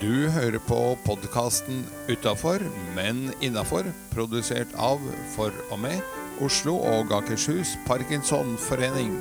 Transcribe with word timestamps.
Du 0.00 0.30
hører 0.32 0.56
på 0.64 0.76
podkasten 1.04 1.82
Utafor, 2.08 2.62
men 2.96 3.18
innafor, 3.44 3.84
produsert 4.14 4.70
av, 4.80 5.02
for 5.34 5.52
og 5.68 5.82
med, 5.82 5.98
Oslo 6.40 6.78
og 6.88 7.10
Akershus 7.12 7.74
Parkinsonforening. 7.84 9.12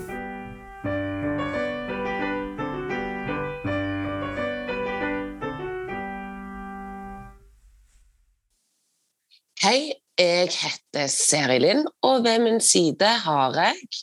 Hei, 9.59 9.91
jeg 10.15 10.47
heter 10.55 11.11
Seri 11.11 11.59
Lind, 11.59 11.89
og 12.07 12.23
ved 12.23 12.39
min 12.45 12.63
side 12.63 13.09
har 13.25 13.59
jeg 13.65 13.99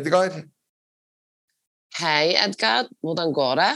Edgar, 0.00 0.40
Hei, 2.00 2.32
Edgar. 2.40 2.88
Hvordan 3.04 3.36
går 3.36 3.60
det? 3.60 3.70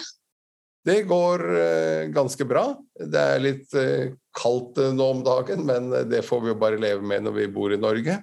Det 0.90 1.02
går 1.10 1.44
eh, 1.56 2.08
ganske 2.14 2.44
bra. 2.44 2.64
Det 2.98 3.20
er 3.34 3.42
litt 3.42 3.76
eh, 3.78 4.16
kaldt 4.36 4.80
eh, 4.82 4.90
nå 4.96 5.06
om 5.14 5.22
dagen, 5.26 5.62
men 5.68 5.90
det 6.10 6.24
får 6.26 6.42
vi 6.42 6.50
jo 6.50 6.58
bare 6.58 6.80
leve 6.82 7.06
med 7.06 7.26
når 7.26 7.36
vi 7.36 7.46
bor 7.54 7.74
i 7.74 7.78
Norge. 7.78 8.16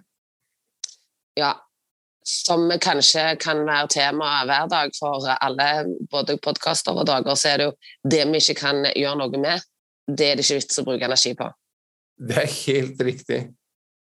Ja, 1.38 1.54
som 2.28 2.68
kanskje 2.84 3.38
kan 3.40 3.62
være 3.68 3.88
tema 3.94 4.32
hver 4.50 4.68
dag 4.72 4.92
for 4.98 5.30
alle, 5.32 5.70
både 6.12 6.36
podkaster 6.44 6.98
og 6.98 7.08
dager, 7.08 7.38
så 7.40 7.54
er 7.54 7.62
det 7.62 7.70
jo 7.70 7.76
det 8.04 8.26
vi 8.34 8.42
ikke 8.42 8.58
kan 8.66 8.84
gjøre 8.90 9.22
noe 9.22 9.40
med. 9.40 9.64
Det 10.08 10.32
er 10.32 10.36
det 10.40 10.44
ikke 10.44 10.60
vits 10.60 10.82
å 10.82 10.86
bruke 10.88 11.08
energi 11.08 11.32
på. 11.40 11.48
Det 12.18 12.42
er 12.42 12.52
helt 12.66 13.02
riktig. 13.06 13.40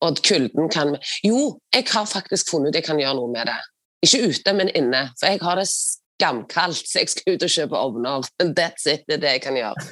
Og 0.06 0.20
kulden 0.26 0.70
kan 0.72 0.96
Jo, 1.24 1.60
jeg 1.74 1.86
har 1.92 2.10
faktisk 2.10 2.50
funnet 2.52 2.74
ut 2.74 2.80
jeg 2.80 2.88
kan 2.88 3.00
gjøre 3.00 3.18
noe 3.20 3.32
med 3.32 3.50
det. 3.52 3.60
Ikke 4.06 4.32
ute, 4.32 4.54
men 4.58 4.74
inne. 4.74 5.10
For 5.20 5.30
jeg 5.30 5.42
har 5.46 5.62
det 5.62 5.70
skamkaldt, 6.16 6.88
så 6.88 7.02
jeg 7.02 7.12
skal 7.14 7.36
ut 7.36 7.46
og 7.46 7.56
kjøpe 7.56 7.80
ovner. 7.80 8.28
That's 8.42 8.88
it. 8.88 9.06
Det 9.08 9.20
er 9.20 9.24
det 9.24 9.34
jeg 9.38 9.46
kan 9.46 9.60
gjøre. 9.60 9.88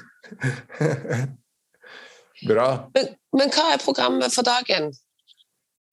Bra. 2.48 2.68
Men, 2.96 3.10
men 3.38 3.52
hva 3.54 3.74
er 3.74 3.84
programmet 3.84 4.34
for 4.36 4.48
dagen? 4.48 4.92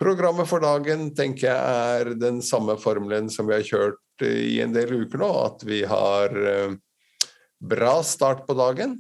Programmet 0.01 0.49
for 0.49 0.63
dagen 0.65 1.11
tenker 1.17 1.51
jeg 1.51 1.59
er 2.01 2.15
den 2.19 2.41
samme 2.43 2.79
formelen 2.81 3.29
som 3.31 3.51
vi 3.51 3.59
har 3.59 3.67
kjørt 3.67 4.25
i 4.25 4.57
en 4.65 4.73
del 4.75 4.95
uker 5.03 5.21
nå. 5.21 5.29
At 5.45 5.65
vi 5.69 5.83
har 5.89 6.33
eh, 6.33 6.73
bra 7.61 8.01
start 8.07 8.47
på 8.49 8.57
dagen. 8.59 8.97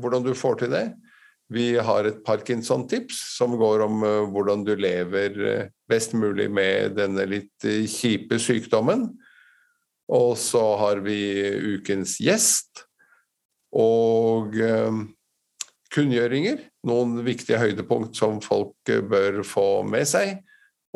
Hvordan 0.00 0.24
du 0.24 0.32
får 0.38 0.62
til 0.62 0.74
det. 0.74 0.86
Vi 1.50 1.74
har 1.82 2.06
et 2.06 2.22
Parkinson-tips 2.24 3.18
som 3.36 3.58
går 3.60 3.84
om 3.84 4.04
eh, 4.06 4.30
hvordan 4.32 4.64
du 4.64 4.72
lever 4.80 5.40
eh, 5.44 5.68
best 5.90 6.16
mulig 6.16 6.48
med 6.50 6.96
denne 6.98 7.26
litt 7.28 7.68
kjipe 7.90 8.38
sykdommen. 8.40 9.10
Og 10.10 10.34
så 10.38 10.62
har 10.80 11.02
vi 11.04 11.20
ukens 11.76 12.16
gjest 12.22 12.84
og 13.70 14.56
eh, 14.58 15.02
kunngjøringer. 15.94 16.64
Noen 16.90 17.20
viktige 17.26 17.60
høydepunkt 17.60 18.18
som 18.18 18.40
folk 18.42 18.90
eh, 18.90 19.04
bør 19.06 19.42
få 19.46 19.82
med 19.86 20.08
seg. 20.10 20.40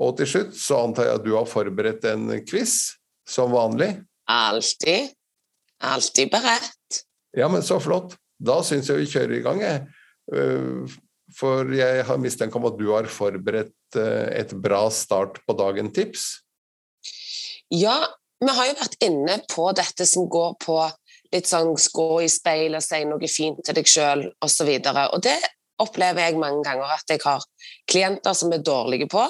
Og 0.03 0.17
til 0.19 0.27
slutt 0.27 0.59
så 0.59 0.81
antar 0.89 1.07
jeg 1.07 1.21
at 1.21 1.27
du 1.27 1.35
har 1.37 1.47
forberedt 1.47 2.09
en 2.11 2.27
quiz, 2.43 2.97
som 3.29 3.55
vanlig. 3.55 3.93
Alltid. 4.31 5.15
Alltid 5.85 6.33
beredt. 6.33 7.05
Ja, 7.37 7.47
men 7.53 7.63
så 7.63 7.79
flott. 7.83 8.17
Da 8.43 8.59
syns 8.67 8.91
jeg 8.91 9.05
vi 9.05 9.11
kjører 9.13 9.37
i 9.39 9.45
gang, 9.45 9.63
jeg. 9.63 9.87
Eh, 10.35 10.99
For 11.35 11.71
jeg 11.75 12.03
har 12.07 12.19
mistanke 12.21 12.59
om 12.59 12.67
at 12.69 12.77
du 12.79 12.89
har 12.93 13.07
forberedt 13.11 13.97
et 13.97 14.53
bra 14.59 14.85
start 14.93 15.39
på 15.47 15.55
dagen-tips. 15.57 16.27
Ja, 17.75 17.97
vi 18.45 18.55
har 18.57 18.69
jo 18.69 18.77
vært 18.79 18.97
inne 19.05 19.39
på 19.51 19.71
dette 19.77 20.07
som 20.09 20.29
går 20.31 20.55
på 20.65 20.79
litt 21.35 21.51
sånn 21.51 21.75
gå 21.75 22.09
i 22.23 22.31
speilet, 22.31 22.85
si 22.85 23.03
noe 23.09 23.31
fint 23.31 23.61
til 23.65 23.77
deg 23.77 23.91
sjøl 23.91 24.25
osv. 24.45 24.71
Og, 24.71 24.87
så 24.87 25.05
og 25.17 25.23
det 25.25 25.39
opplever 25.83 26.29
jeg 26.29 26.39
mange 26.39 26.63
ganger 26.67 26.95
at 26.95 27.11
jeg 27.11 27.23
har 27.25 27.43
klienter 27.91 28.37
som 28.37 28.53
er 28.55 28.63
dårlige 28.65 29.09
på, 29.11 29.25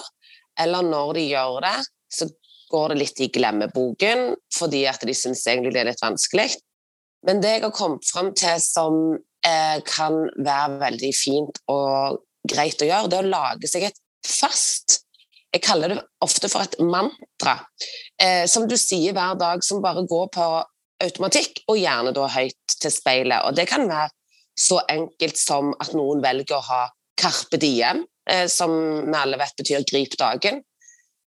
eller 0.61 0.87
når 0.87 1.15
de 1.17 1.29
gjør 1.31 1.61
det, 1.65 1.77
så 2.13 2.29
går 2.75 2.93
det 2.93 3.01
litt 3.01 3.23
i 3.23 3.31
glemmeboken 3.33 4.35
fordi 4.55 4.85
at 4.91 5.05
de 5.07 5.15
syns 5.17 5.45
egentlig 5.51 5.75
det 5.75 5.83
er 5.85 5.91
litt 5.93 6.05
vanskelig. 6.05 6.51
Men 7.25 7.41
det 7.41 7.57
jeg 7.57 7.65
har 7.65 7.75
kommet 7.75 8.05
fram 8.09 8.33
til 8.37 8.61
som 8.63 8.99
eh, 9.47 9.79
kan 9.89 10.27
være 10.37 10.81
veldig 10.83 11.13
fint 11.17 11.61
og 11.73 12.21
greit 12.45 12.83
å 12.83 12.89
gjøre, 12.89 13.09
det 13.09 13.19
er 13.19 13.29
å 13.29 13.35
lage 13.35 13.71
seg 13.71 13.89
et 13.89 14.01
fast 14.25 15.01
Jeg 15.55 15.63
kaller 15.63 15.93
det 15.93 16.01
ofte 16.25 16.49
for 16.51 16.67
et 16.67 16.75
mantra, 16.83 17.53
eh, 18.25 18.45
som 18.51 18.69
du 18.69 18.77
sier 18.81 19.15
hver 19.17 19.39
dag, 19.41 19.65
som 19.65 19.83
bare 19.85 20.07
går 20.09 20.31
på 20.35 20.49
automatikk, 21.05 21.65
og 21.69 21.81
gjerne 21.81 22.15
da 22.17 22.29
høyt 22.33 22.77
til 22.81 22.93
speilet. 22.93 23.45
Og 23.45 23.57
det 23.57 23.69
kan 23.71 23.87
være 23.91 24.11
så 24.59 24.81
enkelt 24.91 25.39
som 25.39 25.73
at 25.83 25.95
noen 25.97 26.23
velger 26.25 26.59
å 26.59 26.67
ha 26.69 26.83
Carpe 27.21 27.59
Diem, 27.61 28.05
eh, 28.31 28.47
som 28.51 28.73
vi 29.05 29.19
alle 29.19 29.41
vet 29.41 29.59
betyr 29.59 29.87
grip 29.91 30.17
dagen. 30.21 30.63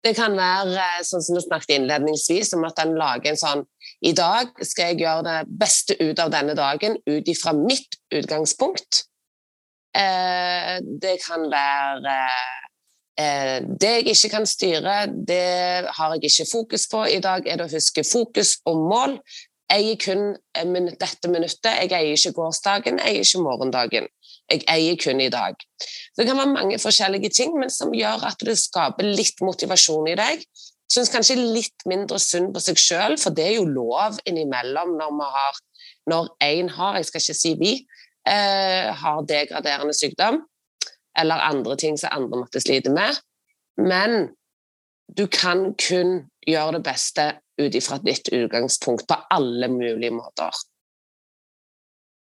Det 0.06 0.14
kan 0.18 0.36
være 0.38 0.78
eh, 0.78 1.02
sånn 1.06 1.24
som 1.26 1.38
du 1.38 1.42
snakket 1.44 1.80
innledningsvis, 1.80 2.54
om 2.58 2.66
at 2.68 2.80
en 2.84 2.94
lager 3.00 3.32
en 3.32 3.42
sånn 3.42 3.66
I 4.06 4.14
dag 4.18 4.52
skal 4.62 4.92
jeg 4.92 5.02
gjøre 5.02 5.26
det 5.26 5.58
beste 5.62 5.96
ut 6.02 6.20
av 6.22 6.32
denne 6.34 6.54
dagen 6.58 6.98
ut 7.08 7.30
ifra 7.32 7.56
mitt 7.58 7.98
utgangspunkt. 8.14 9.06
Eh, 9.96 10.78
det 11.02 11.16
kan 11.24 11.48
være 11.50 12.14
eh, 12.14 12.66
Det 13.16 13.90
jeg 13.92 14.08
ikke 14.12 14.30
kan 14.34 14.46
styre, 14.50 14.96
det 15.08 15.88
har 15.98 16.16
jeg 16.16 16.28
ikke 16.28 16.48
fokus 16.52 16.88
på. 16.92 17.06
I 17.08 17.22
dag 17.24 17.48
er 17.48 17.62
det 17.62 17.70
å 17.70 17.72
huske 17.72 18.04
fokus 18.04 18.58
og 18.68 18.82
mål. 18.92 19.20
Jeg 19.72 19.82
eier 19.82 19.98
kun 19.98 20.26
eh, 20.58 20.92
dette 21.00 21.30
minuttet. 21.32 21.72
Jeg 21.82 21.92
eier 21.96 22.14
ikke 22.14 22.36
gårsdagen, 22.38 23.00
jeg 23.02 23.16
eier 23.16 23.26
ikke 23.26 23.42
morgendagen. 23.46 24.08
Jeg 24.52 24.62
eier 24.70 24.98
kun 25.02 25.22
i 25.24 25.32
dag. 25.34 25.58
Det 26.18 26.28
kan 26.28 26.38
være 26.38 26.54
mange 26.54 26.78
forskjellige 26.80 27.32
ting, 27.34 27.56
men 27.58 27.72
som 27.74 27.94
gjør 27.96 28.28
at 28.30 28.46
det 28.46 28.60
skaper 28.62 29.08
litt 29.08 29.42
motivasjon 29.42 30.12
i 30.12 30.18
deg. 30.20 30.44
Syns 30.92 31.10
kanskje 31.10 31.40
litt 31.40 31.88
mindre 31.90 32.20
synd 32.22 32.52
på 32.54 32.62
seg 32.62 32.78
sjøl, 32.78 33.18
for 33.18 33.34
det 33.34 33.48
er 33.48 33.56
jo 33.58 33.66
lov 33.66 34.20
innimellom 34.30 34.94
når 35.00 35.16
vi 35.18 35.32
har 35.38 35.64
har, 36.06 36.98
jeg 37.00 37.06
skal 37.08 37.22
ikke 37.24 37.34
si 37.34 37.54
vi, 37.58 37.72
eh, 38.30 38.94
har 38.94 39.26
degraderende 39.26 39.94
sykdom, 39.98 40.44
eller 41.20 41.48
andre 41.48 41.78
ting 41.80 41.98
som 41.98 42.14
andre 42.16 42.44
måtte 42.44 42.62
slite 42.64 42.92
med. 42.94 43.18
Men 43.82 44.30
du 45.08 45.28
kan 45.32 45.74
kun 45.80 46.26
gjøre 46.48 46.78
det 46.78 46.86
beste 46.86 47.28
ut 47.62 47.76
ifra 47.78 48.00
ditt 48.04 48.30
utgangspunkt 48.34 49.08
på 49.08 49.18
alle 49.34 49.70
mulige 49.72 50.14
måter. 50.16 50.52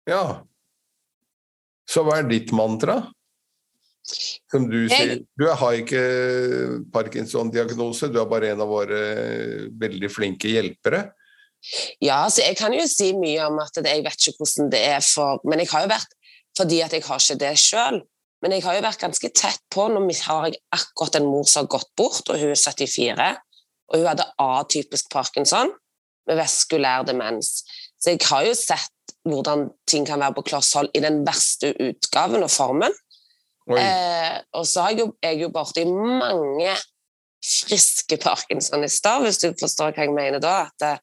Ja. 0.09 0.43
Så 1.89 2.03
hva 2.07 2.21
er 2.21 2.31
ditt 2.31 2.53
mantra? 2.57 3.01
Som 4.51 4.67
du 4.67 4.81
sier 4.91 5.21
Du 5.39 5.45
har 5.47 5.77
ikke 5.79 6.01
Parkinson-diagnose, 6.93 8.11
du 8.11 8.19
er 8.19 8.31
bare 8.31 8.51
en 8.51 8.65
av 8.65 8.71
våre 8.73 9.03
veldig 9.79 10.11
flinke 10.11 10.51
hjelpere. 10.51 11.05
Ja, 12.03 12.25
så 12.27 12.43
jeg 12.43 12.57
kan 12.59 12.75
jo 12.75 12.83
si 12.91 13.13
mye 13.15 13.47
om 13.47 13.61
at 13.63 13.77
jeg 13.79 14.03
vet 14.03 14.27
ikke 14.27 14.43
hvordan 14.43 14.71
det 14.73 14.81
er 14.83 15.05
for 15.07 15.39
Men 15.47 15.61
jeg 15.63 15.71
har 15.71 15.85
jo 15.85 15.93
vært 15.93 16.17
Fordi 16.59 16.81
at 16.83 16.97
jeg 16.97 17.05
har 17.07 17.23
ikke 17.23 17.37
det 17.39 17.53
sjøl. 17.63 18.01
Men 18.43 18.57
jeg 18.57 18.65
har 18.67 18.77
jo 18.77 18.85
vært 18.85 19.03
ganske 19.05 19.31
tett 19.39 19.63
på. 19.71 19.87
Nå 19.93 20.03
har 20.27 20.49
jeg 20.49 20.59
akkurat 20.75 21.19
en 21.19 21.29
mor 21.31 21.47
som 21.47 21.63
har 21.63 21.75
gått 21.77 21.91
bort, 21.99 22.27
og 22.27 22.41
hun 22.41 22.51
er 22.51 22.59
74. 22.59 23.29
Og 23.93 24.01
hun 24.01 24.09
hadde 24.09 24.29
atypisk 24.43 25.11
parkinson 25.13 25.71
med 26.29 26.39
veskulær 26.39 27.07
demens. 27.07 27.63
Så 28.03 28.15
jeg 28.15 28.23
har 28.27 28.47
jo 28.47 28.55
sett 28.59 29.15
hvordan 29.29 29.69
ting 29.87 30.07
kan 30.07 30.23
være 30.23 30.35
på 30.39 30.47
kloss 30.51 30.73
hold 30.75 30.91
i 30.99 31.03
den 31.03 31.21
verste 31.27 31.71
utgaven 31.79 32.43
og 32.43 32.51
formen. 32.51 32.95
Eh, 33.71 34.39
og 34.59 34.67
så 34.67 34.83
er 34.83 34.95
jeg 34.95 35.05
jo, 35.05 35.13
jeg 35.23 35.39
jo 35.45 35.51
borti 35.55 35.85
mange 35.87 36.73
friske 37.43 38.19
parkinsonister, 38.23 39.23
hvis 39.23 39.39
du 39.43 39.53
forstår 39.59 39.95
hva 39.95 40.07
jeg 40.07 40.15
mener 40.17 40.43
da. 40.43 40.57
At 40.67 40.83
det, 40.83 40.97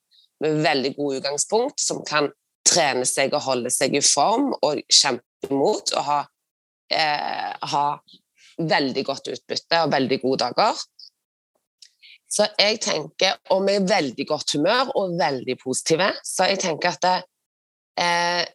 med 0.44 0.62
veldig 0.64 0.94
god 0.96 1.16
utgangspunkt, 1.20 1.82
som 1.84 2.04
kan 2.08 2.30
trene 2.68 3.08
seg 3.08 3.34
og 3.36 3.44
holde 3.48 3.72
seg 3.74 3.96
i 3.97 4.03
form 4.03 4.53
og 4.59 4.80
kjempe 4.88 5.50
imot 5.50 5.92
og 5.96 6.06
ha, 6.08 6.20
eh, 6.91 7.52
ha 7.74 7.86
veldig 8.59 9.03
godt 9.08 9.32
utbytte 9.34 9.84
og 9.86 9.91
veldig 9.94 10.20
gode 10.22 10.46
dager. 10.46 10.80
Så 12.30 12.46
jeg 12.59 12.78
tenker, 12.84 13.40
og 13.56 13.64
med 13.66 13.88
veldig 13.90 14.26
godt 14.30 14.53
humør 14.53 14.91
og 15.00 15.18
veldig 15.18 15.56
positive, 15.64 16.12
så 16.26 16.50
jeg 16.52 16.62
tenker 16.62 16.94
at 16.94 17.02
det, 17.06 17.18
eh, 18.03 18.46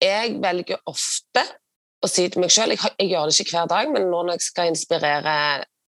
jeg 0.00 0.36
velger 0.40 0.80
ofte 0.88 1.42
å 2.04 2.08
si 2.08 2.26
til 2.28 2.42
meg 2.42 2.52
sjøl 2.52 2.74
jeg, 2.74 2.80
jeg 3.00 3.10
gjør 3.12 3.28
det 3.28 3.40
ikke 3.40 3.56
hver 3.56 3.70
dag, 3.72 3.92
men 3.92 4.08
nå 4.08 4.22
når 4.22 4.36
jeg 4.36 4.46
skal 4.46 4.70
inspirere 4.72 5.36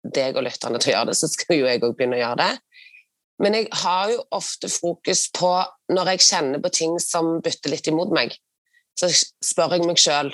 deg 0.08 0.36
og 0.36 0.44
lytterne 0.46 0.80
til 0.80 0.92
å 0.92 0.96
gjøre 0.96 1.10
det, 1.10 1.16
så 1.20 1.28
skal 1.30 1.58
jo 1.58 1.68
jeg 1.68 1.82
òg 1.82 1.96
begynne 1.96 2.18
å 2.18 2.22
gjøre 2.22 2.40
det. 2.42 2.52
Men 3.38 3.54
jeg 3.54 3.68
har 3.84 4.12
jo 4.12 4.22
ofte 4.34 4.70
fokus 4.72 5.28
på 5.34 5.52
når 5.94 6.12
jeg 6.12 6.26
kjenner 6.26 6.62
på 6.62 6.72
ting 6.74 6.96
som 7.02 7.38
bytter 7.44 7.72
litt 7.72 7.90
imot 7.90 8.12
meg. 8.14 8.34
Så 8.98 9.10
spør 9.14 9.76
jeg 9.76 9.86
meg 9.86 10.00
sjøl 10.02 10.32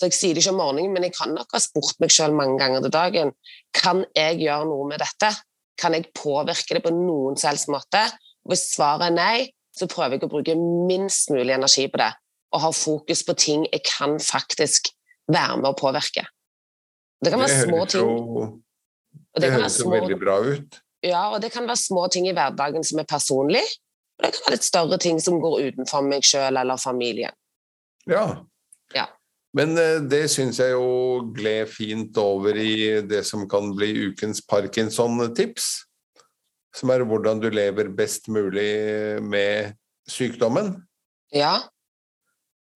Så 0.00 0.08
jeg 0.08 0.16
sier 0.16 0.36
det 0.36 0.40
ikke 0.40 0.54
om 0.54 0.60
morgenen, 0.62 0.94
men 0.96 1.04
jeg 1.04 1.12
kan 1.12 1.34
nok 1.36 1.50
ha 1.52 1.60
spurt 1.60 1.98
meg 2.00 2.12
sjøl 2.14 2.32
mange 2.32 2.56
ganger 2.56 2.80
til 2.86 2.92
dagen 2.94 3.32
kan 3.76 4.00
jeg 4.16 4.38
gjøre 4.40 4.68
noe 4.70 4.86
med 4.88 5.02
dette. 5.02 5.28
Kan 5.80 5.92
jeg 5.92 6.08
påvirke 6.16 6.78
det 6.78 6.80
på 6.86 6.92
noen 6.94 7.36
som 7.36 7.50
helst 7.50 7.68
måte? 7.68 8.00
Og 8.46 8.54
hvis 8.54 8.70
svaret 8.72 9.10
er 9.10 9.12
nei, 9.12 9.36
så 9.76 9.88
prøver 9.90 10.16
jeg 10.16 10.24
å 10.24 10.30
bruke 10.32 10.56
minst 10.56 11.28
mulig 11.34 11.52
energi 11.52 11.84
på 11.92 12.00
det. 12.00 12.12
og 12.50 12.64
ha 12.64 12.70
fokus 12.74 13.20
på 13.22 13.34
ting 13.38 13.60
jeg 13.68 13.84
kan 13.86 14.16
faktisk 14.18 14.88
være 15.30 15.60
med 15.60 15.68
å 15.68 15.76
påvirke. 15.78 16.24
Det 17.22 17.30
kan 17.30 17.44
være 17.44 17.60
små 17.68 17.84
ting. 17.92 18.08
Det, 19.36 19.44
det 19.44 19.50
høres 19.52 19.76
jo 19.78 19.92
veldig 19.92 20.16
bra 20.18 20.34
ut. 20.42 20.80
Ja, 21.06 21.28
og 21.30 21.38
det 21.44 21.52
kan 21.54 21.68
være 21.68 21.78
små 21.78 22.08
ting 22.10 22.26
i 22.26 22.34
hverdagen 22.34 22.82
som 22.82 22.98
er 22.98 23.06
personlig. 23.06 23.62
Og 24.18 24.26
det 24.26 24.32
kan 24.34 24.48
være 24.48 24.56
litt 24.56 24.66
større 24.66 24.98
ting 24.98 25.22
som 25.22 25.38
går 25.38 25.68
utenfor 25.68 26.02
meg 26.08 26.26
sjøl 26.26 26.58
eller 26.58 26.80
familien. 26.82 27.36
Ja. 28.10 28.24
ja. 28.96 29.06
Men 29.56 29.74
eh, 29.78 29.98
det 30.06 30.24
syns 30.30 30.60
jeg 30.62 30.76
jo 30.76 31.30
gled 31.34 31.70
fint 31.72 32.16
over 32.22 32.56
i 32.58 33.00
det 33.06 33.24
som 33.26 33.48
kan 33.50 33.72
bli 33.76 34.10
ukens 34.10 34.42
Parkinson-tips. 34.46 35.70
Som 36.76 36.92
er 36.94 37.02
hvordan 37.02 37.42
du 37.42 37.48
lever 37.50 37.90
best 37.90 38.30
mulig 38.30 39.18
med 39.26 39.74
sykdommen. 40.10 40.76
Ja. 41.34 41.56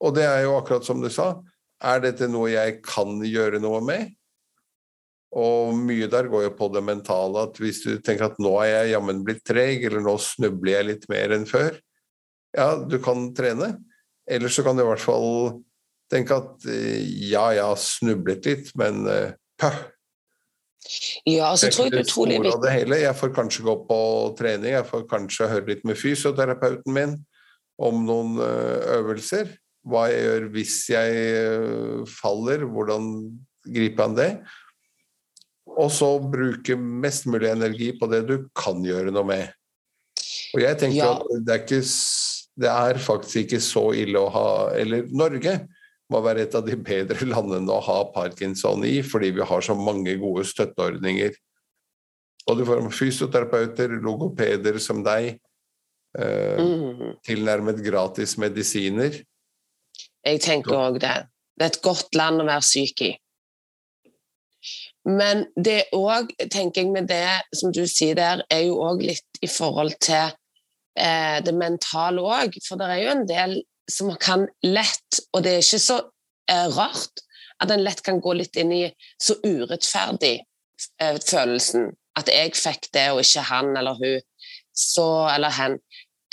Og 0.02 0.16
det 0.16 0.26
er 0.26 0.42
jo 0.46 0.56
akkurat 0.58 0.86
som 0.86 1.02
du 1.02 1.10
sa. 1.12 1.36
Er 1.84 2.02
dette 2.02 2.26
noe 2.30 2.50
jeg 2.50 2.80
kan 2.86 3.20
gjøre 3.22 3.60
noe 3.62 3.80
med? 3.84 4.10
Og 5.34 5.74
mye 5.74 6.06
der 6.10 6.28
går 6.30 6.46
jo 6.46 6.52
på 6.54 6.68
det 6.74 6.82
mentale, 6.86 7.46
at 7.48 7.58
hvis 7.58 7.82
du 7.82 7.96
tenker 7.98 8.28
at 8.28 8.38
nå 8.42 8.52
er 8.62 8.70
jeg 8.70 8.92
jammen 8.94 9.22
blitt 9.26 9.42
treg, 9.46 9.82
eller 9.82 10.02
nå 10.02 10.14
snubler 10.22 10.76
jeg 10.76 10.88
litt 10.90 11.08
mer 11.10 11.34
enn 11.34 11.46
før, 11.48 11.74
ja, 12.54 12.68
du 12.78 13.00
kan 13.02 13.32
trene. 13.34 13.72
Eller 14.30 14.52
så 14.52 14.62
kan 14.64 14.78
du 14.78 14.84
i 14.84 14.86
hvert 14.86 15.02
fall 15.02 15.58
tenke 16.12 16.36
at 16.36 16.68
eh, 16.70 17.02
ja, 17.30 17.48
jeg 17.56 17.64
har 17.64 17.80
snublet 17.80 18.48
litt, 18.48 18.72
men 18.78 19.04
uh, 19.08 19.34
pøh. 19.60 19.82
Ja, 21.24 21.50
altså, 21.50 21.70
tror 21.72 21.88
jeg 21.88 22.04
utrolig 22.04 22.40
viktig. 22.44 22.98
Jeg 23.00 23.16
får 23.16 23.30
kanskje 23.36 23.64
gå 23.64 23.76
på 23.88 24.00
trening, 24.38 24.74
jeg 24.76 24.88
får 24.88 25.06
kanskje 25.08 25.48
høre 25.48 25.70
litt 25.72 25.86
med 25.88 25.96
fysioterapeuten 25.96 26.92
min 26.96 27.14
om 27.80 28.04
noen 28.04 28.36
uh, 28.42 28.98
øvelser. 28.98 29.54
Hva 29.84 30.06
jeg 30.08 30.26
gjør 30.26 30.44
hvis 30.54 30.76
jeg 30.88 32.04
faller, 32.08 32.62
hvordan 32.72 33.08
griper 33.68 34.06
han 34.06 34.14
det? 34.16 34.28
og 35.74 35.90
så 35.92 36.08
bruke 36.20 36.76
mest 36.78 37.26
mulig 37.30 37.50
energi 37.50 37.90
på 37.98 38.08
det 38.10 38.24
du 38.28 38.36
kan 38.56 38.82
gjøre 38.84 39.12
noe 39.14 39.26
med. 39.28 39.54
Og 40.54 40.62
jeg 40.62 40.78
tenker 40.80 41.00
ja. 41.00 41.12
at 41.16 41.46
det 41.46 41.54
er, 41.54 41.62
ikke, 41.64 41.80
det 42.62 42.70
er, 42.70 43.00
faktisk 43.02 43.40
ikke 43.42 43.62
så 43.64 43.88
ille 43.98 44.20
å 44.20 44.30
ha 44.30 44.48
Eller 44.78 45.08
Norge 45.10 45.56
må 46.14 46.22
være 46.24 46.46
et 46.46 46.54
av 46.56 46.64
de 46.66 46.76
bedre 46.78 47.26
landene 47.26 47.74
å 47.74 47.82
ha 47.84 47.98
parkinson 48.14 48.84
i, 48.86 49.00
fordi 49.02 49.34
vi 49.38 49.48
har 49.48 49.64
så 49.64 49.76
mange 49.78 50.16
gode 50.20 50.46
støtteordninger. 50.48 51.34
Og 52.44 52.58
du 52.60 52.64
får 52.68 52.82
fysioterapeuter, 52.92 53.96
logopeder 54.04 54.78
som 54.82 55.02
deg, 55.04 55.38
eh, 56.18 56.60
mm. 56.60 57.20
tilnærmet 57.24 57.80
gratis 57.84 58.36
medisiner. 58.40 59.22
Jeg 60.24 60.40
tenker 60.44 60.76
òg 60.76 61.00
det. 61.00 61.16
Det 61.54 61.66
er 61.66 61.72
et 61.72 61.84
godt 61.84 62.16
land 62.18 62.42
å 62.42 62.48
være 62.48 62.66
syk 62.66 63.04
i. 63.06 63.12
Men 65.04 65.44
det 65.56 65.90
òg, 65.92 66.32
tenker 66.48 66.82
jeg 66.82 66.92
med 66.92 67.10
det 67.10 67.28
som 67.56 67.72
du 67.72 67.84
sier 67.88 68.16
der, 68.16 68.40
er 68.52 68.64
jo 68.64 68.78
òg 68.80 69.04
litt 69.04 69.44
i 69.44 69.50
forhold 69.50 69.96
til 70.04 70.32
eh, 70.96 71.40
det 71.44 71.52
mentale 71.56 72.24
òg. 72.24 72.56
For 72.64 72.80
det 72.80 72.88
er 72.88 73.02
jo 73.02 73.12
en 73.12 73.26
del 73.28 73.58
som 73.90 74.10
kan 74.20 74.46
lett, 74.64 75.20
og 75.32 75.44
det 75.44 75.56
er 75.56 75.64
ikke 75.64 75.82
så 75.82 75.98
eh, 76.50 76.68
rart, 76.76 77.24
at 77.62 77.70
en 77.70 77.84
lett 77.84 78.02
kan 78.04 78.20
gå 78.22 78.34
litt 78.36 78.56
inn 78.60 78.72
i 78.74 78.84
så 79.20 79.36
urettferdig 79.44 80.36
eh, 81.00 81.18
følelsen. 81.20 81.92
At 82.18 82.30
jeg 82.30 82.54
fikk 82.54 82.90
det, 82.94 83.08
og 83.12 83.22
ikke 83.24 83.44
han 83.48 83.72
eller 83.78 83.98
hun. 83.98 84.24
Så, 84.74 85.06
eller 85.30 85.54
hen. 85.54 85.78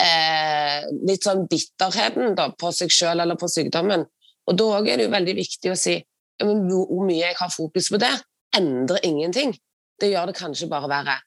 Eh, 0.02 0.88
litt 1.06 1.26
sånn 1.26 1.46
bitterheten 1.50 2.36
da, 2.38 2.50
på 2.58 2.72
seg 2.74 2.94
sjøl 2.94 3.22
eller 3.22 3.38
på 3.38 3.50
sykdommen. 3.52 4.06
Og 4.50 4.58
da 4.58 4.70
er 4.82 4.98
det 4.98 5.08
jo 5.08 5.14
veldig 5.14 5.38
viktig 5.38 5.74
å 5.74 5.78
si 5.78 6.00
hvor 6.42 7.04
mye 7.06 7.20
jeg 7.20 7.38
har 7.38 7.52
fokus 7.54 7.92
på 7.94 8.00
det 8.02 8.16
endrer 8.58 9.06
ingenting. 9.06 9.54
Det 10.02 10.10
gjør 10.12 10.32
det 10.32 10.40
kanskje 10.40 10.70
bare 10.72 10.90
verre. 10.92 11.18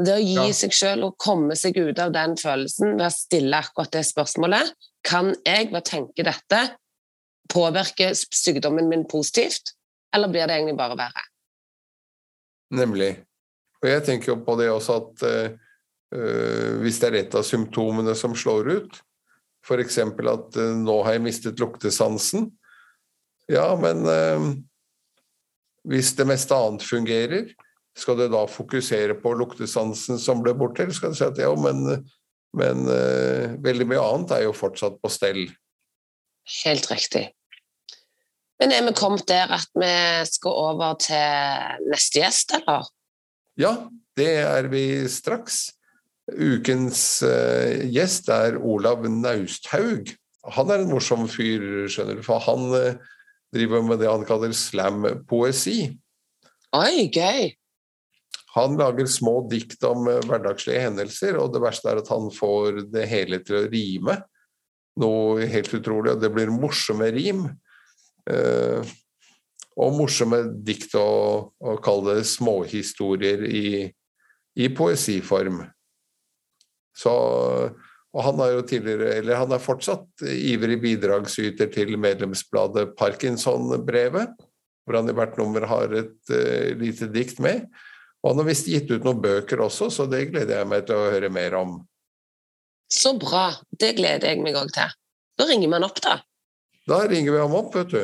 Det 0.00 0.14
å 0.16 0.22
gi 0.22 0.38
ja. 0.38 0.46
seg 0.56 0.72
sjøl 0.74 1.04
og 1.06 1.18
komme 1.20 1.56
seg 1.58 1.76
ut 1.76 1.98
av 2.00 2.14
den 2.14 2.38
følelsen 2.40 2.96
ved 2.96 3.06
å 3.06 3.12
stille 3.12 3.60
akkurat 3.60 3.92
det 3.92 4.06
spørsmålet 4.08 4.72
Kan 5.06 5.34
jeg 5.46 5.70
ved 5.72 5.80
å 5.80 5.86
tenke 5.86 6.24
dette 6.26 6.60
påvirke 7.52 8.12
sykdommen 8.14 8.88
min 8.88 9.04
positivt, 9.08 9.74
eller 10.14 10.30
blir 10.30 10.48
det 10.48 10.56
egentlig 10.56 10.78
bare 10.78 10.98
verre? 10.98 11.24
Nemlig. 12.72 13.12
Og 13.82 13.90
jeg 13.90 14.04
tenker 14.06 14.32
jo 14.32 14.40
på 14.46 14.56
det 14.60 14.70
også 14.72 14.98
at 15.00 15.24
uh, 15.26 16.78
hvis 16.82 17.00
det 17.02 17.10
er 17.10 17.18
et 17.22 17.36
av 17.36 17.44
symptomene 17.46 18.14
som 18.18 18.36
slår 18.38 18.70
ut, 18.78 19.00
f.eks. 19.66 19.98
at 19.98 20.58
uh, 20.58 20.74
nå 20.78 20.98
har 21.06 21.18
jeg 21.18 21.24
mistet 21.26 21.60
luktesansen, 21.62 22.48
ja, 23.50 23.66
men 23.76 24.06
uh, 24.06 24.52
hvis 25.90 26.14
det 26.16 26.28
meste 26.30 26.56
annet 26.56 26.86
fungerer, 26.86 27.50
skal 27.98 28.16
du 28.16 28.24
da 28.32 28.46
fokusere 28.48 29.18
på 29.20 29.34
luktesansen 29.36 30.20
som 30.20 30.40
ble 30.44 30.54
borte, 30.56 30.86
eller 30.86 30.96
skal 30.96 31.12
du 31.12 31.18
si 31.18 31.26
at 31.26 31.40
ja, 31.42 31.50
men, 31.58 32.06
men 32.58 32.86
uh, 32.88 33.52
veldig 33.64 33.86
mye 33.88 34.02
annet 34.02 34.34
er 34.36 34.46
jo 34.46 34.56
fortsatt 34.56 34.98
på 35.02 35.10
stell? 35.12 35.44
Helt 36.62 36.88
riktig. 36.90 37.28
Men 38.60 38.74
er 38.74 38.84
vi 38.86 38.94
kommet 38.94 39.26
der 39.30 39.50
at 39.56 39.70
vi 39.78 39.92
skal 40.28 40.58
over 40.68 40.98
til 41.02 41.86
neste 41.90 42.20
gjest, 42.22 42.54
eller? 42.60 42.90
Ja, 43.58 43.72
det 44.18 44.32
er 44.42 44.68
vi 44.72 44.84
straks. 45.10 45.72
Ukens 46.30 47.22
uh, 47.26 47.82
gjest 47.90 48.30
er 48.32 48.60
Olav 48.60 49.08
Nausthaug. 49.08 50.12
Han 50.52 50.70
er 50.74 50.82
en 50.82 50.92
morsom 50.92 51.26
fyr, 51.30 51.88
skjønner 51.90 52.18
du, 52.18 52.26
for 52.26 52.42
han 52.42 52.68
uh, 52.74 53.18
driver 53.54 53.82
med 53.86 54.00
det 54.02 54.10
han 54.10 54.26
kaller 54.28 54.54
slam-poesi. 54.56 55.78
Oi, 56.72 57.08
gøy! 57.12 57.52
Han 58.56 58.76
lager 58.76 59.08
små 59.08 59.38
dikt 59.50 59.84
om 59.88 60.08
eh, 60.10 60.22
hverdagslige 60.28 60.84
hendelser, 60.84 61.38
og 61.40 61.54
det 61.54 61.62
verste 61.64 61.90
er 61.92 62.02
at 62.02 62.10
han 62.12 62.28
får 62.34 62.84
det 62.92 63.06
hele 63.10 63.40
til 63.44 63.62
å 63.62 63.68
rime. 63.72 64.18
Noe 65.00 65.46
helt 65.48 65.72
utrolig, 65.72 66.14
og 66.14 66.20
det 66.20 66.32
blir 66.34 66.52
morsomme 66.52 67.08
rim. 67.14 67.46
Eh, 68.28 68.92
og 69.80 69.94
morsomme 69.96 70.42
dikt 70.66 70.92
og, 71.00 71.54
og 71.64 71.80
kalle 71.84 72.18
det 72.18 72.26
småhistorier 72.28 73.46
i, 73.48 73.86
i 74.60 74.68
poesiform. 74.76 75.62
Så 76.92 77.14
og 78.12 78.26
han 78.26 78.40
er 78.44 78.50
jo 78.52 78.64
tidligere, 78.68 79.14
eller 79.22 79.38
han 79.40 79.54
er 79.56 79.62
fortsatt 79.62 80.24
ivrig 80.28 80.76
bidragsyter 80.82 81.70
til 81.72 81.94
medlemsbladet 82.00 82.90
Parkinson-brevet, 82.98 84.34
hvor 84.84 84.98
han 84.98 85.08
i 85.08 85.14
hvert 85.16 85.38
nummer 85.40 85.64
har 85.70 85.94
et 85.96 86.32
uh, 86.34 86.68
lite 86.76 87.08
dikt 87.14 87.40
med. 87.40 87.64
Og 88.22 88.30
han 88.30 88.38
har 88.38 88.46
visst 88.46 88.68
gitt 88.70 88.90
ut 88.90 89.02
noen 89.02 89.22
bøker 89.22 89.64
også, 89.64 89.90
så 89.90 90.06
det 90.06 90.28
gleder 90.30 90.60
jeg 90.60 90.70
meg 90.70 90.86
til 90.86 90.98
å 90.98 91.10
høre 91.10 91.30
mer 91.32 91.56
om. 91.58 91.80
Så 92.92 93.16
bra. 93.18 93.48
Det 93.70 93.96
gleder 93.98 94.30
jeg 94.30 94.42
meg 94.44 94.58
òg 94.58 94.70
til. 94.74 94.92
Da 95.38 95.46
ringer 95.48 95.72
man 95.72 95.86
opp, 95.88 95.98
da. 96.04 96.20
Da 96.86 97.00
ringer 97.08 97.34
vi 97.34 97.40
ham 97.40 97.54
opp, 97.58 97.74
vet 97.74 97.90
du. 97.90 98.02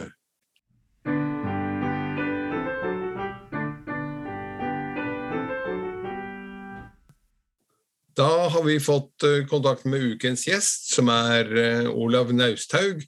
Da 8.19 8.49
har 8.51 8.65
vi 8.67 8.81
fått 8.83 9.23
eh, 9.23 9.45
kontakt 9.47 9.85
med 9.87 10.03
ukens 10.03 10.49
gjest, 10.49 10.89
som 10.97 11.11
er 11.13 11.53
eh, 11.55 11.87
Olav 11.87 12.33
Nausthaug. 12.35 13.05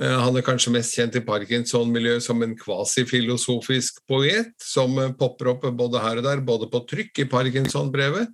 Eh, 0.00 0.16
han 0.24 0.36
er 0.38 0.46
kanskje 0.46 0.72
mest 0.72 0.96
kjent 0.96 1.18
i 1.18 1.24
Parkinson-miljøet 1.26 2.24
som 2.24 2.40
en 2.44 2.54
kvasifilosofisk 2.58 4.00
poet, 4.08 4.54
som 4.62 4.96
popper 5.18 5.52
opp 5.52 5.68
både 5.76 6.00
her 6.04 6.22
og 6.22 6.26
der, 6.28 6.44
både 6.46 6.70
på 6.72 6.84
trykk 6.88 7.24
i 7.24 7.28
Parkinson-brevet 7.30 8.32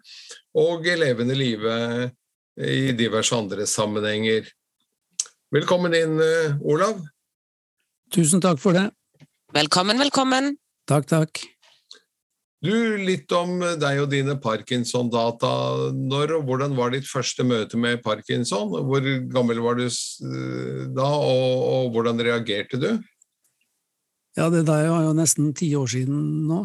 og 0.58 0.86
i 0.86 0.96
levende 0.98 1.36
live 1.38 1.74
i 2.58 2.90
diverse 2.98 3.36
andre 3.36 3.66
sammenhenger. 3.70 4.48
Velkommen 5.54 5.94
inn, 5.94 6.18
Olav. 6.66 6.98
Tusen 8.12 8.42
takk 8.42 8.58
for 8.60 8.74
det. 8.74 8.88
Velkommen, 9.54 10.00
velkommen. 10.02 10.56
Takk, 10.88 11.06
takk. 11.08 11.44
Du, 12.58 12.72
Litt 12.98 13.30
om 13.38 13.60
deg 13.78 14.00
og 14.02 14.08
dine 14.10 14.34
Parkinson-data. 14.42 15.50
Når 15.94 16.32
og 16.40 16.48
hvordan 16.48 16.74
var 16.74 16.90
ditt 16.90 17.06
første 17.06 17.46
møte 17.46 17.78
med 17.78 18.02
Parkinson? 18.02 18.72
Hvor 18.88 19.06
gammel 19.30 19.62
var 19.62 19.78
du 19.78 19.86
da, 20.96 21.06
og, 21.06 21.54
og 21.68 21.94
hvordan 21.94 22.18
reagerte 22.18 22.80
du? 22.82 22.90
Ja, 24.38 24.50
Det 24.50 24.64
der 24.66 24.90
var 24.90 25.06
jo 25.06 25.14
nesten 25.14 25.54
ti 25.54 25.70
år 25.78 25.86
siden 25.86 26.18
nå. 26.50 26.64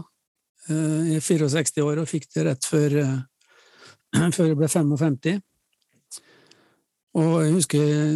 Eh, 0.70 1.14
jeg 1.14 1.22
er 1.22 1.28
64 1.30 1.86
år 1.86 2.02
og 2.02 2.10
fikk 2.10 2.30
det 2.34 2.48
rett 2.50 2.66
før, 2.66 2.98
eh, 3.04 4.28
før 4.36 4.50
jeg 4.50 4.58
ble 4.58 4.70
55. 4.74 5.40
Og 7.22 7.34
jeg 7.46 7.54
husker 7.54 7.86
jeg 7.86 8.14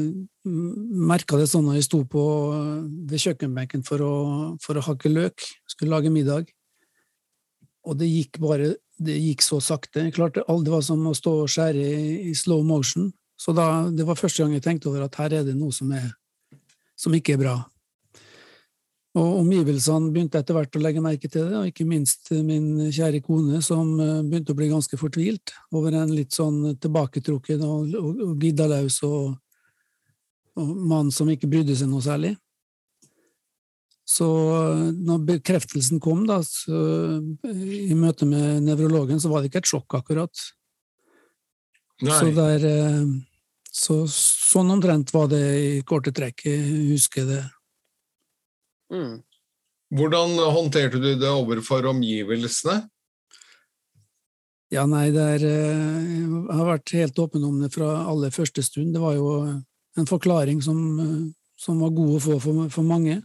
merka 0.49 1.37
det 1.37 1.45
sånn 1.51 1.67
når 1.69 1.77
jeg 1.77 1.91
sto 1.91 2.01
på 2.09 2.21
ved 3.05 3.21
kjøkkenbenken 3.21 3.85
for 3.85 4.01
å, 4.01 4.13
for 4.63 4.79
å 4.79 4.85
hakke 4.87 5.13
løk, 5.13 5.45
skulle 5.69 5.93
lage 5.93 6.09
middag 6.09 6.49
og 7.87 7.97
det 8.01 8.09
gikk 8.11 8.41
bare 8.43 8.75
det 8.97 9.15
gikk 9.21 9.43
så 9.45 9.59
sakte. 9.61 10.01
Aldri, 10.01 10.43
Det 10.65 10.73
var 10.73 10.81
som 10.81 11.05
å 11.07 11.13
stå 11.13 11.33
og 11.43 11.49
skjære 11.53 11.87
i, 12.29 12.33
slow 12.35 12.63
motion. 12.65 13.11
Så 13.37 13.53
da, 13.53 13.89
det 13.93 14.05
var 14.05 14.17
første 14.17 14.43
gang 14.43 14.55
jeg 14.57 14.65
tenkte 14.65 14.89
over 14.89 15.05
at 15.05 15.15
her 15.15 15.33
er 15.33 15.43
det 15.45 15.55
noe 15.55 15.71
som 15.71 15.91
er 15.93 16.09
som 16.97 17.13
ikke 17.13 17.35
er 17.35 17.41
bra. 17.43 17.57
Og 19.17 19.39
omgivelsene 19.41 20.11
begynte 20.13 20.41
etter 20.41 20.57
hvert 20.57 20.75
å 20.77 20.81
legge 20.81 21.01
merke 21.01 21.29
til 21.29 21.45
det, 21.45 21.57
og 21.57 21.69
ikke 21.69 21.85
minst 21.89 22.31
min 22.45 22.89
kjære 22.93 23.21
kone, 23.25 23.61
som 23.65 23.95
eh, 24.01 24.23
begynte 24.25 24.53
å 24.53 24.57
bli 24.57 24.69
ganske 24.69 24.97
fortvilt 24.99 25.53
over 25.77 25.95
en 25.97 26.13
litt 26.13 26.35
sånn 26.37 26.75
tilbaketrukken 26.81 27.63
og, 27.65 27.95
og, 27.97 28.21
og 28.27 28.43
giddalaus 28.43 28.99
og, 29.07 29.37
og 30.57 30.75
mann 30.89 31.09
som 31.13 31.29
ikke 31.33 31.49
brydde 31.49 31.77
seg 31.79 31.89
noe 31.89 32.05
særlig. 32.05 32.35
Så 34.07 34.27
eh, 34.55 34.83
når 34.95 35.25
bekreftelsen 35.33 35.99
kom 36.03 36.23
da, 36.29 36.39
så, 36.45 37.19
i 37.51 37.95
møte 37.97 38.27
med 38.29 38.63
nevrologen, 38.63 39.19
så 39.19 39.31
var 39.31 39.43
det 39.43 39.51
ikke 39.51 39.65
et 39.65 39.71
sjokk, 39.73 39.99
akkurat. 39.99 40.45
Nei. 42.05 42.13
Så, 42.13 42.31
der, 42.35 42.65
eh, 42.69 43.05
så 43.73 44.01
sånn 44.11 44.71
omtrent 44.77 45.11
var 45.15 45.31
det 45.31 45.45
i 45.59 45.71
korte 45.87 46.13
trekk. 46.15 46.45
Jeg 46.47 46.91
husker 46.93 47.27
det. 47.27 47.43
Mm. 48.93 49.17
Hvordan 49.97 50.35
håndterte 50.55 50.99
du 51.03 51.13
det 51.19 51.31
overfor 51.31 51.87
omgivelsene? 51.91 52.81
Ja, 54.71 54.83
nei, 54.83 55.09
det 55.15 55.23
er, 55.37 55.43
eh, 55.47 56.07
jeg 56.11 56.55
har 56.59 56.67
vært 56.67 56.91
helt 56.97 57.19
åpen 57.23 57.43
om 57.47 57.59
det 57.61 57.71
fra 57.71 58.03
aller 58.07 58.33
første 58.35 58.63
stund. 58.63 58.93
Det 58.93 59.03
var 59.03 59.15
jo 59.15 59.29
en 59.97 60.09
forklaring 60.09 60.61
som, 60.61 60.79
eh, 60.99 61.31
som 61.55 61.79
var 61.79 61.95
god 61.95 62.17
å 62.17 62.23
få 62.23 62.39
for, 62.39 62.69
for 62.69 62.83
mange. 62.83 63.21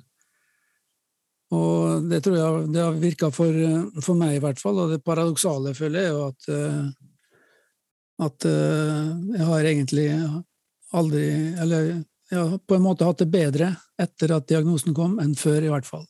Og 1.52 2.06
det 2.08 2.22
tror 2.24 2.36
jeg 2.38 2.68
det 2.72 2.80
har 2.80 3.00
virka 3.00 3.28
for, 3.34 3.56
for 4.00 4.16
meg, 4.16 4.38
i 4.38 4.42
hvert 4.42 4.60
fall. 4.60 4.78
Og 4.84 4.94
det 4.94 5.02
paradoksale, 5.04 5.74
føler 5.76 6.00
jeg, 6.00 6.08
er 6.08 6.14
jo 6.14 6.22
at, 6.30 6.48
eh, 6.56 6.86
at 8.28 8.48
eh, 8.48 9.10
jeg 9.36 9.50
har 9.50 9.68
egentlig 9.72 10.08
aldri 10.92 11.26
Eller 11.60 11.86
jeg 12.32 12.38
har 12.38 12.58
på 12.68 12.76
en 12.76 12.84
måte 12.84 13.04
hatt 13.04 13.20
det 13.20 13.28
bedre 13.32 13.74
etter 14.00 14.32
at 14.36 14.48
diagnosen 14.48 14.96
kom, 14.96 15.18
enn 15.20 15.34
før, 15.36 15.60
i 15.64 15.72
hvert 15.72 15.88
fall. 15.88 16.06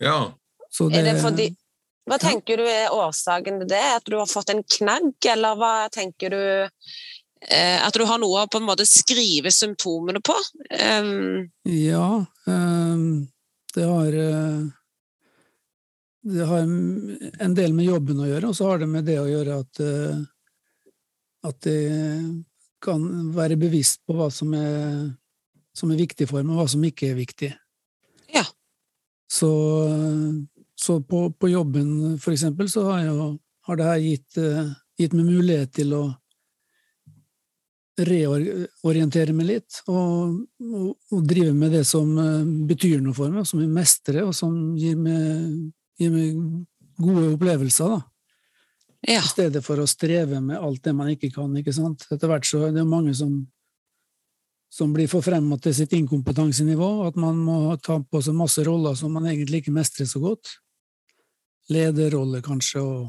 Ja. 0.00 0.32
Så 0.72 0.88
Er 0.88 1.04
det 1.04 1.18
fordi 1.20 1.50
Hva 2.08 2.16
tenker 2.20 2.60
du 2.60 2.64
er 2.64 2.94
årsaken 2.94 3.60
til 3.60 3.68
det? 3.68 3.82
At 3.98 4.06
du 4.08 4.16
har 4.16 4.28
fått 4.30 4.52
en 4.54 4.62
knagg, 4.64 5.12
eller 5.28 5.58
hva 5.60 5.74
tenker 5.92 6.32
du 6.32 6.42
eh, 6.64 7.76
At 7.76 7.92
du 7.96 8.06
har 8.08 8.20
noe 8.22 8.46
å 8.46 8.48
på 8.48 8.62
en 8.62 8.68
måte 8.70 8.88
skrive 8.88 9.52
symptomene 9.52 10.22
på? 10.24 10.36
Um, 10.72 11.50
Ja, 11.68 12.24
ehm, 12.48 13.28
det 13.76 13.86
har 13.86 14.20
eh, 14.24 14.60
Det 16.20 16.46
har 16.46 16.58
en 16.60 17.54
del 17.56 17.72
med 17.72 17.86
jobben 17.86 18.20
å 18.20 18.28
gjøre, 18.28 18.50
og 18.50 18.56
så 18.56 18.66
har 18.68 18.82
det 18.82 18.90
med 18.90 19.06
det 19.08 19.16
å 19.20 19.28
gjøre 19.30 19.62
at 19.62 19.80
eh, 19.80 20.20
at 21.46 21.56
det 21.64 21.80
kan 22.84 23.02
være 23.34 23.58
bevisst 23.60 24.02
på 24.08 24.16
hva 24.16 24.28
som 24.32 24.52
er, 24.56 25.10
som 25.76 25.92
er 25.92 26.00
viktig 26.00 26.28
for 26.28 26.42
meg, 26.42 26.54
og 26.54 26.62
hva 26.62 26.72
som 26.72 26.84
ikke 26.84 27.10
er 27.10 27.18
viktig. 27.18 27.50
Ja. 28.34 28.44
Så, 29.30 29.50
så 30.78 30.98
på, 31.04 31.28
på 31.32 31.52
jobben, 31.52 32.18
for 32.20 32.34
eksempel, 32.34 32.70
så 32.72 32.86
har, 32.88 33.04
jeg, 33.06 33.30
har 33.68 33.80
det 33.80 33.88
her 33.88 34.02
gitt, 34.04 34.40
eh, 34.40 34.72
gitt 35.00 35.16
meg 35.16 35.28
mulighet 35.28 35.74
til 35.80 35.94
å 35.96 36.02
reorientere 38.06 39.34
meg 39.36 39.48
litt, 39.48 39.80
og, 39.90 40.40
og, 40.62 40.88
og 41.12 41.26
drive 41.28 41.52
med 41.56 41.74
det 41.76 41.84
som 41.88 42.10
eh, 42.18 42.48
betyr 42.70 43.02
noe 43.04 43.16
for 43.16 43.32
meg, 43.32 43.46
som 43.48 43.62
jeg 43.62 43.70
mestrer, 43.72 44.22
og 44.26 44.34
som 44.36 44.54
gir 44.78 44.98
meg, 45.00 45.70
gir 46.00 46.12
meg 46.14 46.40
gode 47.00 47.28
opplevelser, 47.34 47.94
da. 47.94 48.00
ja. 49.16 49.20
I 49.22 49.30
stedet 49.30 49.62
for 49.66 49.80
å 49.80 49.88
streve 49.88 50.40
med 50.44 50.60
alt 50.60 50.82
det 50.84 50.94
man 50.96 51.12
ikke 51.12 51.32
kan, 51.34 51.54
ikke 51.56 51.74
sant. 51.76 52.06
Etter 52.10 52.30
hvert 52.30 52.48
så 52.48 52.66
er 52.68 52.74
det 52.76 52.86
mange 52.88 53.14
som, 53.16 53.38
som 54.72 54.92
blir 54.96 55.10
forfremma 55.10 55.60
til 55.62 55.76
sitt 55.76 55.94
inkompetansenivå, 55.96 56.90
at 57.08 57.20
man 57.20 57.40
må 57.44 57.60
ta 57.82 58.00
på 58.02 58.24
seg 58.24 58.36
masse 58.38 58.64
roller 58.66 58.98
som 58.98 59.14
man 59.16 59.30
egentlig 59.30 59.64
ikke 59.64 59.76
mestrer 59.76 60.08
så 60.10 60.22
godt. 60.22 60.58
Lederrolle, 61.70 62.42
kanskje, 62.42 62.82
og 62.82 63.08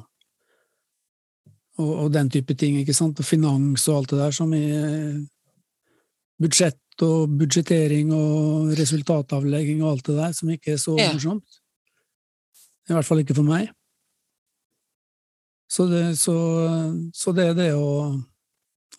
og, 1.80 1.92
og 2.06 2.14
den 2.14 2.30
type 2.30 2.56
ting, 2.60 2.80
ikke 2.82 2.96
sant, 2.96 3.20
og 3.20 3.26
finans 3.28 3.88
og 3.88 4.02
alt 4.02 4.14
det 4.14 4.20
der 4.20 4.36
som 4.36 4.54
er 4.58 5.22
budsjett 6.42 7.06
og 7.06 7.32
budsjettering 7.40 8.12
og 8.14 8.74
resultatavlegging 8.78 9.84
og 9.84 9.94
alt 9.96 10.10
det 10.10 10.18
der, 10.18 10.34
som 10.38 10.50
ikke 10.54 10.74
er 10.76 10.82
så 10.82 10.98
Ja. 11.00 11.12
morsomt. 11.14 11.62
I 12.90 12.94
hvert 12.94 13.06
fall 13.08 13.22
ikke 13.24 13.38
for 13.38 13.48
meg. 13.48 13.70
Så 15.72 15.88
det, 15.88 16.18
så, 16.20 16.36
så 17.16 17.32
det 17.32 17.46
er 17.52 17.56
det 17.56 17.70
å 17.78 18.20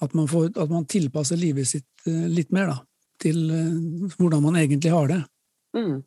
at 0.02 0.14
man, 0.18 0.26
får, 0.26 0.48
at 0.58 0.70
man 0.70 0.86
tilpasser 0.88 1.38
livet 1.38 1.68
sitt 1.68 2.08
eh, 2.10 2.24
litt 2.32 2.50
mer, 2.54 2.72
da, 2.72 2.78
til 3.22 3.44
eh, 3.54 4.16
hvordan 4.16 4.42
man 4.42 4.56
egentlig 4.58 4.90
har 4.90 5.10
det. 5.12 5.20
Mm. 5.76 6.00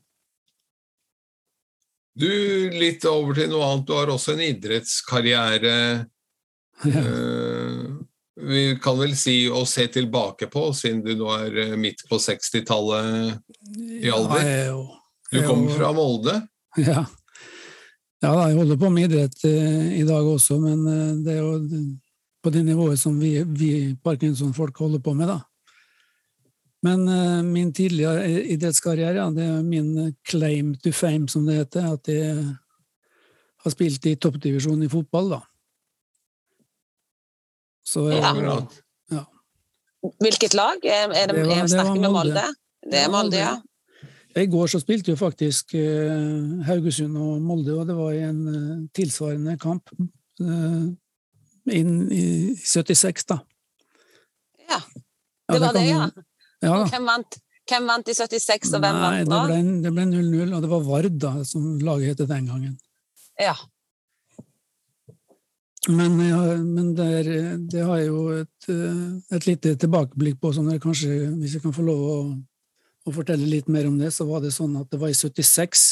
Du, 2.15 2.27
litt 2.75 3.05
over 3.07 3.37
til 3.37 3.51
noe 3.51 3.69
annet. 3.69 3.87
Du 3.87 3.93
har 3.95 4.11
også 4.11 4.35
en 4.35 4.43
idrettskarriere. 4.45 5.75
Eh, 6.83 7.83
vi 8.35 8.63
kan 8.83 8.97
vel 8.99 9.13
si 9.15 9.45
å 9.47 9.61
se 9.69 9.85
tilbake 9.87 10.49
på, 10.51 10.67
siden 10.75 10.99
du 11.05 11.13
nå 11.15 11.29
er 11.37 11.55
eh, 11.63 11.75
midt 11.79 12.03
på 12.09 12.19
60-tallet. 12.19 13.39
I 14.03 14.11
alder? 14.11 14.41
Er 14.43 14.73
Du 14.75 15.37
jeg 15.37 15.43
er 15.43 15.47
kom 15.47 15.63
jo- 15.69 15.77
fra 15.77 15.93
Molde. 15.95 16.35
Ja. 16.77 17.05
ja 18.21 18.33
da, 18.35 18.49
jeg 18.49 18.57
holder 18.59 18.77
på 18.81 18.89
med 18.91 19.07
idrett 19.07 19.45
eh, 19.47 19.99
i 20.01 20.03
dag 20.03 20.27
også, 20.27 20.59
men 20.59 21.23
det 21.23 21.37
er 21.37 21.43
jo 21.45 21.55
på 22.43 22.51
det 22.53 22.65
nivået 22.67 22.99
som 22.99 23.15
vi, 23.19 23.39
vi 23.43 23.95
Parkinson-folk 24.03 24.77
holder 24.77 24.99
på 25.01 25.15
med, 25.17 25.31
da. 25.31 25.39
Men 26.85 27.07
uh, 27.09 27.41
min 27.41 27.71
tidligere 27.73 28.27
idrettskarriere, 28.53 29.17
ja, 29.17 29.29
det 29.33 29.47
er 29.49 29.63
min 29.65 30.11
claim 30.27 30.75
to 30.83 30.91
fame, 30.93 31.25
som 31.31 31.47
det 31.47 31.55
heter, 31.57 31.87
at 31.95 32.11
jeg 32.11 32.35
har 33.63 33.73
spilt 33.73 34.05
i 34.05 34.13
toppdivisjon 34.21 34.83
i 34.85 34.89
fotball, 34.91 35.31
da. 35.31 35.39
Så 37.85 38.07
ja. 38.11 38.33
Ja. 39.13 39.23
Hvilket 40.21 40.53
lag? 40.57 40.83
Er, 40.85 41.09
er 41.13 41.27
det, 41.31 41.35
Det 41.35 41.45
var- 41.47 41.63
er 41.63 41.67
snakker 41.71 41.93
vi 41.93 41.99
Molde. 41.99 42.17
Molde? 42.17 42.45
Det 42.91 42.99
er 43.05 43.09
Molde, 43.13 43.37
ja. 43.41 43.55
I 44.35 44.45
går 44.51 44.67
så 44.67 44.81
spilte 44.83 45.13
jo 45.13 45.15
faktisk 45.15 45.73
eh, 45.79 46.65
Haugesund 46.67 47.15
og 47.17 47.41
Molde, 47.41 47.71
og 47.79 47.87
det 47.87 47.95
var 47.95 48.11
i 48.11 48.23
en 48.27 48.41
eh, 48.51 48.89
tilsvarende 48.97 49.55
kamp 49.61 49.89
eh, 49.95 50.83
inn 51.71 51.93
i 52.11 52.25
76, 52.59 53.25
da. 53.31 53.39
Ja, 54.69 54.81
det 55.53 55.61
var 55.61 55.73
det, 55.77 55.85
ja. 55.87 56.09
Ja. 56.65 56.81
Hvem 56.89 57.05
vant, 57.07 57.37
hvem 57.69 57.87
vant 57.87 58.07
i 58.11 58.13
76, 58.17 58.73
og 58.75 58.81
hvem 58.83 58.97
Nei, 58.99 59.23
vant 59.23 59.29
da? 59.31 59.39
nå? 59.47 59.81
det 59.85 59.93
ble 59.93 60.05
0-0, 60.11 60.53
og 60.57 60.61
det 60.65 60.69
var 60.73 60.83
Vard 60.89 61.17
da, 61.21 61.31
som 61.47 61.77
laget 61.85 62.19
het 62.19 62.27
den 62.29 62.47
gangen. 62.51 62.75
Ja. 63.39 63.55
Men, 65.85 66.17
ja, 66.25 66.39
men 66.57 66.93
det, 66.97 67.05
er, 67.19 67.57
det 67.61 67.83
har 67.85 67.99
jeg 67.99 68.07
jo 68.09 68.21
et, 68.33 68.67
eh, 68.73 69.01
et 69.37 69.45
lite 69.45 69.75
tilbakeblikk 69.77 70.39
på, 70.41 70.49
som 70.55 70.69
kanskje, 70.81 71.29
hvis 71.37 71.57
jeg 71.57 71.65
kan 71.65 71.75
få 71.75 71.85
lov 71.85 72.05
å, 72.09 72.15
å 73.05 73.13
fortelle 73.13 73.45
litt 73.45 73.69
mer 73.69 73.85
om 73.89 73.99
det, 73.99 74.09
så 74.15 74.25
var 74.25 74.41
det 74.41 74.53
sånn 74.55 74.73
at 74.79 74.89
det 74.89 75.01
var 75.01 75.13
i 75.13 75.17
76, 75.17 75.85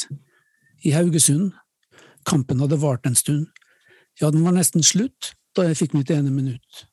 i 0.84 0.94
Haugesund. 0.96 1.52
Kampen 2.26 2.64
hadde 2.64 2.80
vart 2.82 3.06
en 3.06 3.14
stund. 3.18 3.46
Ja, 4.18 4.32
den 4.34 4.42
var 4.42 4.56
nesten 4.56 4.82
slutt 4.82 5.34
da 5.54 5.68
jeg 5.68 5.78
fikk 5.78 5.94
mitt 5.94 6.10
ene 6.10 6.32
minutt. 6.34 6.84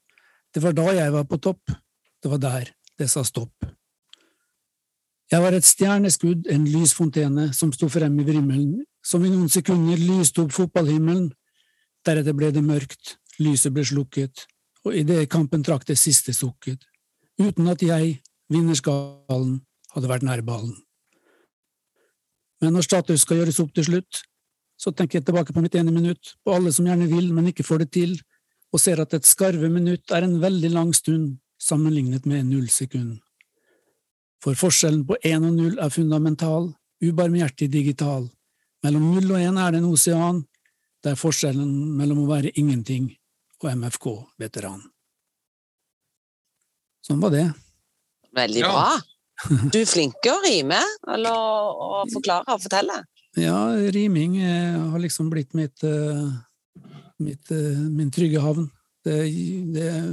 Det 0.54 0.62
var 0.62 0.76
da 0.78 0.92
jeg 0.94 1.14
var 1.16 1.26
på 1.26 1.42
topp. 1.42 1.74
Det 2.22 2.30
var 2.30 2.42
der 2.42 2.70
det 3.02 3.10
sa 3.10 3.24
stopp. 3.26 3.66
Jeg 5.32 5.42
var 5.42 5.56
et 5.56 5.66
stjerneskudd, 5.66 6.48
en 6.52 6.66
lysfontene 6.68 7.48
som 7.56 7.72
sto 7.74 7.88
frem 7.90 8.18
i 8.20 8.26
vrimmelen, 8.28 8.82
som 9.02 9.24
i 9.24 9.32
noen 9.32 9.50
sekunder 9.50 9.98
lyste 9.98 10.44
opp 10.44 10.52
fotballhimmelen. 10.54 11.32
Deretter 12.06 12.34
ble 12.34 12.50
det 12.54 12.64
mørkt, 12.66 13.18
lyset 13.42 13.74
ble 13.74 13.86
slukket, 13.86 14.46
og 14.86 14.96
idet 14.98 15.30
kampen 15.30 15.64
trakk 15.66 15.86
det 15.90 16.00
siste 16.02 16.34
sukket, 16.34 16.82
uten 17.42 17.70
at 17.70 17.84
jeg, 17.86 18.18
vinnerskallen, 18.52 19.60
hadde 19.94 20.10
vært 20.10 20.26
nær 20.26 20.42
ballen. 20.46 20.74
Men 22.62 22.76
når 22.76 22.86
status 22.86 23.26
skal 23.26 23.42
gjøres 23.42 23.60
opp 23.62 23.72
til 23.76 23.88
slutt, 23.88 24.22
så 24.82 24.94
tenker 24.94 25.20
jeg 25.20 25.28
tilbake 25.28 25.54
på 25.54 25.62
mitt 25.62 25.76
ene 25.78 25.94
minutt, 25.94 26.36
på 26.46 26.54
alle 26.56 26.74
som 26.74 26.88
gjerne 26.90 27.10
vil, 27.10 27.30
men 27.34 27.50
ikke 27.52 27.66
får 27.66 27.84
det 27.84 27.92
til, 27.98 28.16
og 28.72 28.82
ser 28.82 29.02
at 29.04 29.14
et 29.14 29.28
skarve 29.28 29.70
minutt 29.70 30.14
er 30.16 30.26
en 30.26 30.40
veldig 30.42 30.72
lang 30.74 30.94
stund 30.96 31.36
sammenlignet 31.62 32.26
med 32.26 32.48
null 32.50 32.70
sekund. 32.74 33.20
For 34.42 34.58
forskjellen 34.58 35.04
på 35.06 35.20
én 35.28 35.44
og 35.46 35.54
null 35.54 35.76
er 35.78 35.94
fundamental, 35.94 36.72
ubarmhjertig 37.02 37.68
digital. 37.74 38.26
Mellom 38.82 39.12
null 39.14 39.36
og 39.36 39.42
én 39.42 39.60
er 39.62 39.74
det 39.74 39.82
en 39.82 39.92
osean, 39.92 40.42
det 41.02 41.14
er 41.14 41.20
forskjellen 41.20 41.70
mellom 41.98 42.24
å 42.24 42.30
være 42.30 42.54
ingenting 42.60 43.10
og 43.62 43.70
MFK-veteran. 43.74 44.82
Sånn 47.06 47.22
var 47.22 47.34
det. 47.34 47.48
Veldig 48.38 48.66
bra. 48.68 48.86
Du 49.74 49.80
er 49.80 49.90
flink 49.90 50.20
til 50.22 50.36
å 50.36 50.42
rime, 50.44 50.78
eller 51.10 51.34
å, 51.34 52.04
forklare 52.14 52.54
og 52.54 52.62
fortelle. 52.62 53.00
Ja, 53.40 53.72
riming 53.96 54.36
eh, 54.44 54.78
har 54.92 55.02
liksom 55.02 55.32
blitt 55.32 55.56
mitt, 55.58 55.82
eh, 55.88 56.28
mitt 57.24 57.50
eh, 57.54 57.80
min 57.90 58.12
trygge 58.14 58.44
havn. 58.44 58.68
Det, 59.02 59.16
det 59.74 59.88
er 59.88 60.04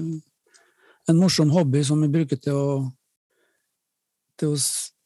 en 1.12 1.20
morsom 1.20 1.52
hobby 1.52 1.82
som 1.84 2.00
jeg 2.04 2.14
bruker 2.14 2.40
til 2.40 2.56
å 2.56 2.70
til 4.38 4.54
å, 4.54 4.58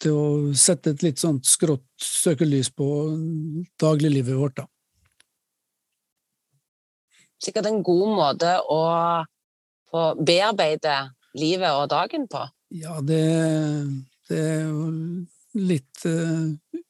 til 0.03 0.17
å 0.19 0.27
sette 0.59 0.93
et 0.93 1.03
litt 1.07 1.21
sånt 1.23 1.49
skrått 1.49 1.87
søkelys 2.05 2.69
på 2.77 2.87
dagliglivet 3.81 4.37
vårt, 4.37 4.61
da. 4.61 4.67
Sikkert 7.43 7.69
en 7.69 7.83
god 7.83 8.15
måte 8.17 8.55
å 8.71 8.83
få 9.91 10.07
bearbeide 10.23 10.97
livet 11.39 11.75
og 11.75 11.89
dagen 11.91 12.29
på. 12.31 12.45
Ja, 12.73 13.01
det, 13.05 13.23
det 14.31 14.39
er 14.39 14.63
jo 14.71 14.87
litt 15.59 16.07
eh, 16.09 16.81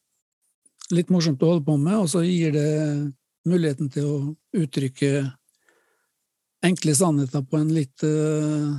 litt 0.93 1.13
morsomt 1.13 1.43
å 1.43 1.53
holde 1.55 1.67
på 1.67 1.77
med, 1.81 1.97
og 2.05 2.09
så 2.13 2.23
gir 2.25 2.53
det 2.55 2.71
muligheten 3.49 3.91
til 3.93 4.09
å 4.09 4.17
uttrykke 4.63 5.13
enkle 6.63 6.95
sannheter 6.95 7.43
på 7.49 7.59
en 7.59 7.73
litt 7.75 8.05
uh, 8.07 8.77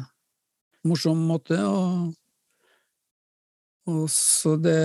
morsom 0.88 1.26
måte. 1.28 1.58
Og, 1.60 2.14
og 3.92 4.06
så 4.12 4.56
det 4.62 4.82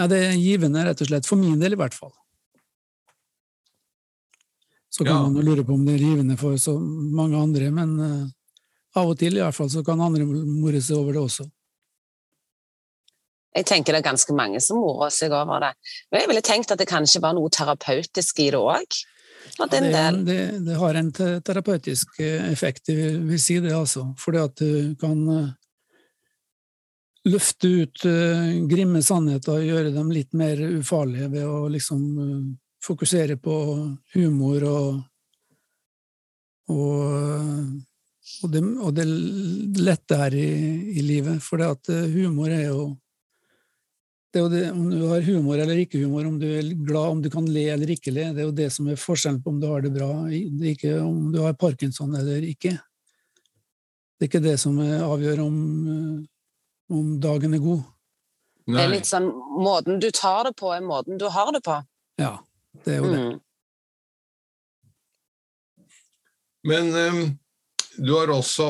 Nei, 0.00 0.06
det 0.08 0.18
er 0.24 0.38
givende, 0.40 0.80
rett 0.86 1.02
og 1.04 1.10
slett. 1.10 1.26
For 1.28 1.36
min 1.36 1.60
del, 1.60 1.74
i 1.74 1.76
hvert 1.76 1.92
fall. 1.92 2.14
Så 4.90 5.04
kan 5.04 5.14
Ja. 5.14 5.22
man 5.22 5.36
jo 5.38 5.42
lure 5.46 5.64
på 5.64 5.74
om 5.74 5.84
det 5.86 5.94
er 5.94 6.04
givende 6.04 6.36
for 6.38 6.58
så 6.58 6.74
mange 6.80 7.38
andre, 7.38 7.70
men 7.70 8.00
uh, 8.00 8.26
av 8.98 9.12
og 9.12 9.18
til 9.18 9.36
i 9.36 9.40
hvert 9.40 9.54
fall 9.54 9.70
så 9.70 9.84
kan 9.86 10.00
andre 10.02 10.26
more 10.26 10.80
seg 10.82 10.98
over 10.98 11.14
det 11.14 11.22
også. 11.22 11.46
Jeg 13.54 13.66
tenker 13.66 13.94
det 13.94 14.02
er 14.02 14.10
ganske 14.10 14.34
mange 14.34 14.60
som 14.62 14.78
morer 14.78 15.10
seg 15.14 15.32
over 15.34 15.62
det. 15.62 15.72
Men 16.10 16.22
jeg 16.22 16.30
ville 16.30 16.42
tenkt 16.46 16.70
at 16.70 16.78
det 16.78 16.88
kanskje 16.90 17.22
var 17.22 17.34
noe 17.34 17.50
terapeutisk 17.50 18.42
i 18.42 18.50
det 18.54 18.58
òg. 18.58 19.00
Ja, 19.58 19.66
en 19.66 19.70
det, 19.70 20.24
det, 20.26 20.40
det 20.66 20.76
har 20.78 20.94
en 20.94 21.10
terapeutisk 21.12 22.20
eh, 22.20 22.50
effekt, 22.52 22.88
jeg 22.88 22.98
vil, 22.98 23.18
vil 23.30 23.40
si 23.40 23.58
det, 23.62 23.72
altså. 23.74 24.04
Fordi 24.20 24.38
at 24.38 24.60
du 24.60 24.94
kan 25.00 25.22
eh, 25.34 25.48
løfte 27.30 27.68
ut 27.82 28.04
eh, 28.08 28.60
grimme 28.70 29.02
sannheter 29.02 29.58
og 29.58 29.66
gjøre 29.66 29.94
dem 29.96 30.12
litt 30.14 30.36
mer 30.36 30.60
ufarlige 30.78 31.30
ved 31.32 31.48
å 31.48 31.64
liksom 31.72 32.04
eh, 32.24 32.44
fokusere 32.84 33.36
på 33.40 33.54
humor 34.14 34.66
og 34.70 34.90
og, 36.70 37.70
og, 38.44 38.50
det, 38.52 38.60
og 38.62 38.92
det 38.94 39.06
lette 39.82 40.18
her 40.20 40.36
i, 40.38 40.50
i 41.00 41.02
livet. 41.02 41.40
For 41.42 41.58
det 41.58 41.70
at 41.74 41.90
eh, 41.90 42.04
humor 42.14 42.52
er 42.54 42.68
jo 42.68 42.84
det 44.30 44.38
er 44.38 44.44
jo 44.44 44.50
det, 44.52 44.60
om 44.70 44.84
du 44.92 45.00
har 45.10 45.24
humor 45.26 45.58
eller 45.58 45.80
ikke 45.82 45.98
humor, 46.04 46.28
om 46.28 46.36
du 46.38 46.44
er 46.46 46.68
glad, 46.86 47.16
om 47.16 47.22
du 47.24 47.26
kan 47.34 47.48
le 47.50 47.64
eller 47.72 47.90
ikke 47.90 48.12
le, 48.14 48.28
det 48.30 48.44
er 48.44 48.46
jo 48.46 48.52
det 48.54 48.68
som 48.70 48.86
er 48.86 49.00
forskjellen 49.00 49.40
på 49.42 49.50
om 49.50 49.56
du 49.58 49.66
har 49.66 49.82
det 49.82 49.90
bra, 49.96 50.06
det 50.30 50.60
er 50.60 50.68
ikke 50.76 50.92
om 51.02 51.32
du 51.34 51.40
har 51.42 51.56
parkinson 51.58 52.14
eller 52.14 52.46
ikke. 52.46 52.76
Det 54.14 54.28
er 54.28 54.30
ikke 54.30 54.44
det 54.44 54.54
som 54.62 54.78
er- 54.84 55.02
avgjør 55.02 55.42
om, 55.48 55.56
eh, 55.96 56.94
om 56.94 57.08
dagen 57.18 57.58
er 57.58 57.64
god. 57.64 57.82
Nei. 58.70 58.76
Det 58.76 58.84
er 58.84 58.94
litt 58.94 59.10
sånn 59.10 59.32
Måten 59.60 59.98
du 59.98 60.10
tar 60.14 60.44
det 60.46 60.54
på, 60.56 60.70
er 60.76 60.80
måten 60.80 61.18
du 61.18 61.26
har 61.28 61.50
det 61.50 61.64
på. 61.66 61.82
Ja, 62.22 62.38
det 62.84 62.94
er 62.94 63.00
jo 63.00 63.10
det. 63.10 63.20
Mm. 63.20 63.38
Men 66.70 66.90
um, 66.94 67.20
du 67.96 68.12
har 68.18 68.32
også 68.32 68.68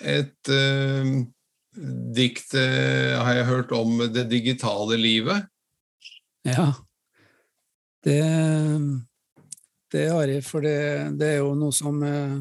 et 0.00 0.50
um, 0.52 1.14
dikt, 2.16 2.54
eh, 2.54 3.16
har 3.20 3.34
jeg 3.36 3.48
hørt, 3.48 3.72
om 3.72 3.98
det 4.12 4.28
digitale 4.30 4.96
livet. 5.00 5.46
Ja. 6.44 6.72
Det, 8.04 8.22
det 9.92 10.06
har 10.08 10.28
jeg, 10.32 10.44
for 10.44 10.64
det, 10.64 10.78
det 11.20 11.34
er 11.34 11.42
jo 11.42 11.52
noe 11.58 11.74
som 11.76 12.00
eh, 12.06 12.38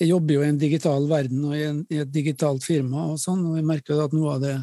Jeg 0.00 0.08
jobber 0.10 0.34
jo 0.34 0.42
i 0.42 0.48
en 0.50 0.58
digital 0.58 1.06
verden 1.10 1.44
og 1.46 1.54
i, 1.54 1.62
en, 1.66 1.78
i 1.90 2.00
et 2.02 2.10
digitalt 2.10 2.62
firma, 2.62 3.08
og 3.12 3.18
sånn, 3.22 3.44
og 3.50 3.56
jeg 3.58 3.66
merker 3.66 4.02
at 4.02 4.14
noe 4.14 4.36
av 4.36 4.42
det 4.42 4.56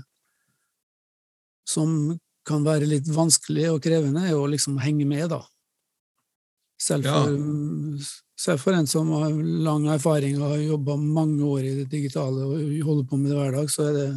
som 1.68 2.14
kan 2.46 2.66
være 2.66 2.88
litt 2.90 3.08
vanskelig 3.10 3.70
og 3.74 3.82
krevende, 3.84 4.28
er 4.28 4.38
å 4.38 4.50
liksom 4.50 4.78
henge 4.84 5.08
med, 5.10 5.30
da. 5.34 5.42
Selv 6.82 7.06
Ja. 7.08 7.24
for, 7.24 8.12
selv 8.38 8.60
for 8.62 8.76
en 8.76 8.88
som 8.88 9.10
har 9.16 9.32
lang 9.32 9.88
erfaring 9.88 10.42
og 10.42 10.52
har 10.52 10.62
jobba 10.62 10.98
mange 11.00 11.42
år 11.44 11.64
i 11.64 11.76
det 11.82 11.90
digitale 11.90 12.44
og 12.44 12.86
holder 12.86 13.10
på 13.10 13.18
med 13.18 13.32
det 13.32 13.38
hver 13.40 13.56
dag, 13.56 13.72
så, 13.72 13.90
det, 13.96 14.08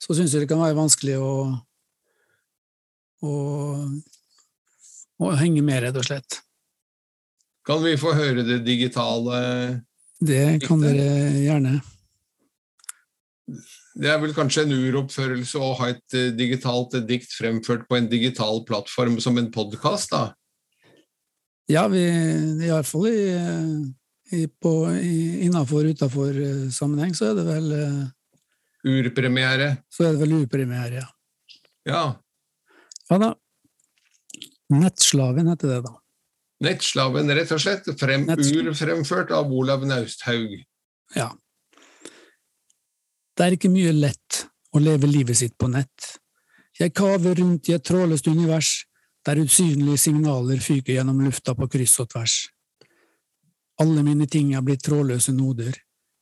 så 0.00 0.16
syns 0.16 0.32
jeg 0.32 0.44
det 0.44 0.48
kan 0.50 0.62
være 0.62 0.78
vanskelig 0.78 1.18
å 1.20 1.32
å, 3.24 3.34
å 5.18 5.30
henge 5.40 5.62
med, 5.64 5.80
rett 5.86 5.96
og 5.96 6.04
slett. 6.04 6.40
Kan 7.66 7.82
vi 7.82 7.96
få 7.98 8.12
høre 8.14 8.44
det 8.46 8.60
digitale 8.66 9.38
Det 10.20 10.60
kan 10.66 10.82
dere 10.82 11.06
gjerne. 11.42 11.80
Det 13.96 14.10
er 14.12 14.18
vel 14.20 14.34
kanskje 14.36 14.66
en 14.66 14.74
uroppførelse 14.76 15.60
å 15.62 15.70
ha 15.78 15.90
et 15.94 16.16
eh, 16.16 16.32
digitalt 16.36 16.98
dikt 17.08 17.32
fremført 17.32 17.86
på 17.88 17.96
en 17.96 18.10
digital 18.10 18.60
plattform 18.68 19.16
som 19.24 19.38
en 19.40 19.48
podkast, 19.54 20.12
da? 20.12 20.34
Ja, 21.72 21.86
vi, 21.90 22.04
iallfall 22.68 23.08
i, 23.08 23.22
i, 24.36 24.44
på, 24.46 24.74
i, 25.00 25.46
innafor 25.48 25.88
og 25.88 25.96
utafor 25.96 26.36
sammenheng, 26.74 27.16
så 27.16 27.30
er 27.30 27.40
det 27.40 27.46
vel, 27.48 27.72
eh, 27.74 28.04
Urpremiere. 28.86 29.72
så 29.90 30.06
er 30.06 30.14
det 30.14 30.22
vel 30.26 30.36
urpremiere, 30.42 31.00
ja. 31.00 31.08
Ja. 31.86 32.04
Ja 33.10 33.18
da. 33.22 33.32
Nettslaven 34.74 35.48
heter 35.50 35.72
det, 35.72 35.80
da. 35.86 35.96
Nettslaven, 36.66 37.30
rett 37.36 37.52
og 37.54 37.60
slett. 37.62 37.88
Frem, 38.00 38.28
urfremført 38.28 39.32
av 39.34 39.50
Olav 39.52 39.84
Nausthaug. 39.86 40.56
Ja. 41.14 41.30
Det 43.36 43.44
er 43.44 43.52
ikke 43.56 43.68
mye 43.68 43.92
lett 43.92 44.46
å 44.72 44.80
leve 44.80 45.08
livet 45.10 45.36
sitt 45.36 45.56
på 45.60 45.68
nett. 45.68 46.16
Jeg 46.80 46.94
kaver 46.96 47.36
rundt 47.36 47.68
i 47.68 47.74
et 47.76 47.84
trådløst 47.84 48.28
univers, 48.28 48.86
der 49.26 49.40
usynlige 49.42 50.00
signaler 50.00 50.60
fyker 50.62 50.96
gjennom 50.96 51.20
lufta 51.20 51.52
på 51.56 51.68
kryss 51.68 51.98
og 52.00 52.08
tvers. 52.12 52.36
Alle 53.82 54.04
mine 54.06 54.28
ting 54.30 54.54
er 54.54 54.64
blitt 54.64 54.84
trådløse 54.86 55.34
noder. 55.36 55.74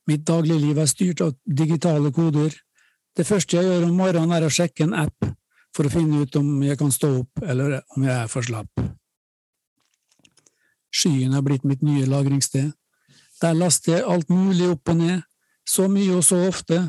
Mitt 0.09 0.25
dagligliv 0.27 0.79
er 0.81 0.91
styrt 0.91 1.23
av 1.23 1.35
digitale 1.45 2.11
koder. 2.11 2.51
Det 3.15 3.23
første 3.27 3.57
jeg 3.57 3.69
gjør 3.69 3.87
om 3.87 3.95
morgenen 3.95 4.35
er 4.35 4.47
å 4.47 4.51
sjekke 4.51 4.83
en 4.83 4.97
app 5.05 5.29
for 5.75 5.87
å 5.87 5.93
finne 5.93 6.23
ut 6.23 6.35
om 6.39 6.49
jeg 6.63 6.79
kan 6.79 6.91
stå 6.91 7.13
opp 7.21 7.43
eller 7.43 7.79
om 7.95 8.03
jeg 8.03 8.15
er 8.15 8.31
for 8.31 8.43
slapp. 8.43 8.83
Skyen 10.95 11.35
er 11.35 11.43
blitt 11.43 11.63
mitt 11.67 11.83
nye 11.83 12.07
lagringssted. 12.07 12.73
Der 13.41 13.55
laster 13.55 13.97
jeg 13.97 14.07
alt 14.07 14.29
mulig 14.31 14.67
opp 14.71 14.91
og 14.91 14.99
ned, 14.99 15.23
så 15.67 15.87
mye 15.91 16.19
og 16.19 16.23
så 16.23 16.43
ofte 16.47 16.83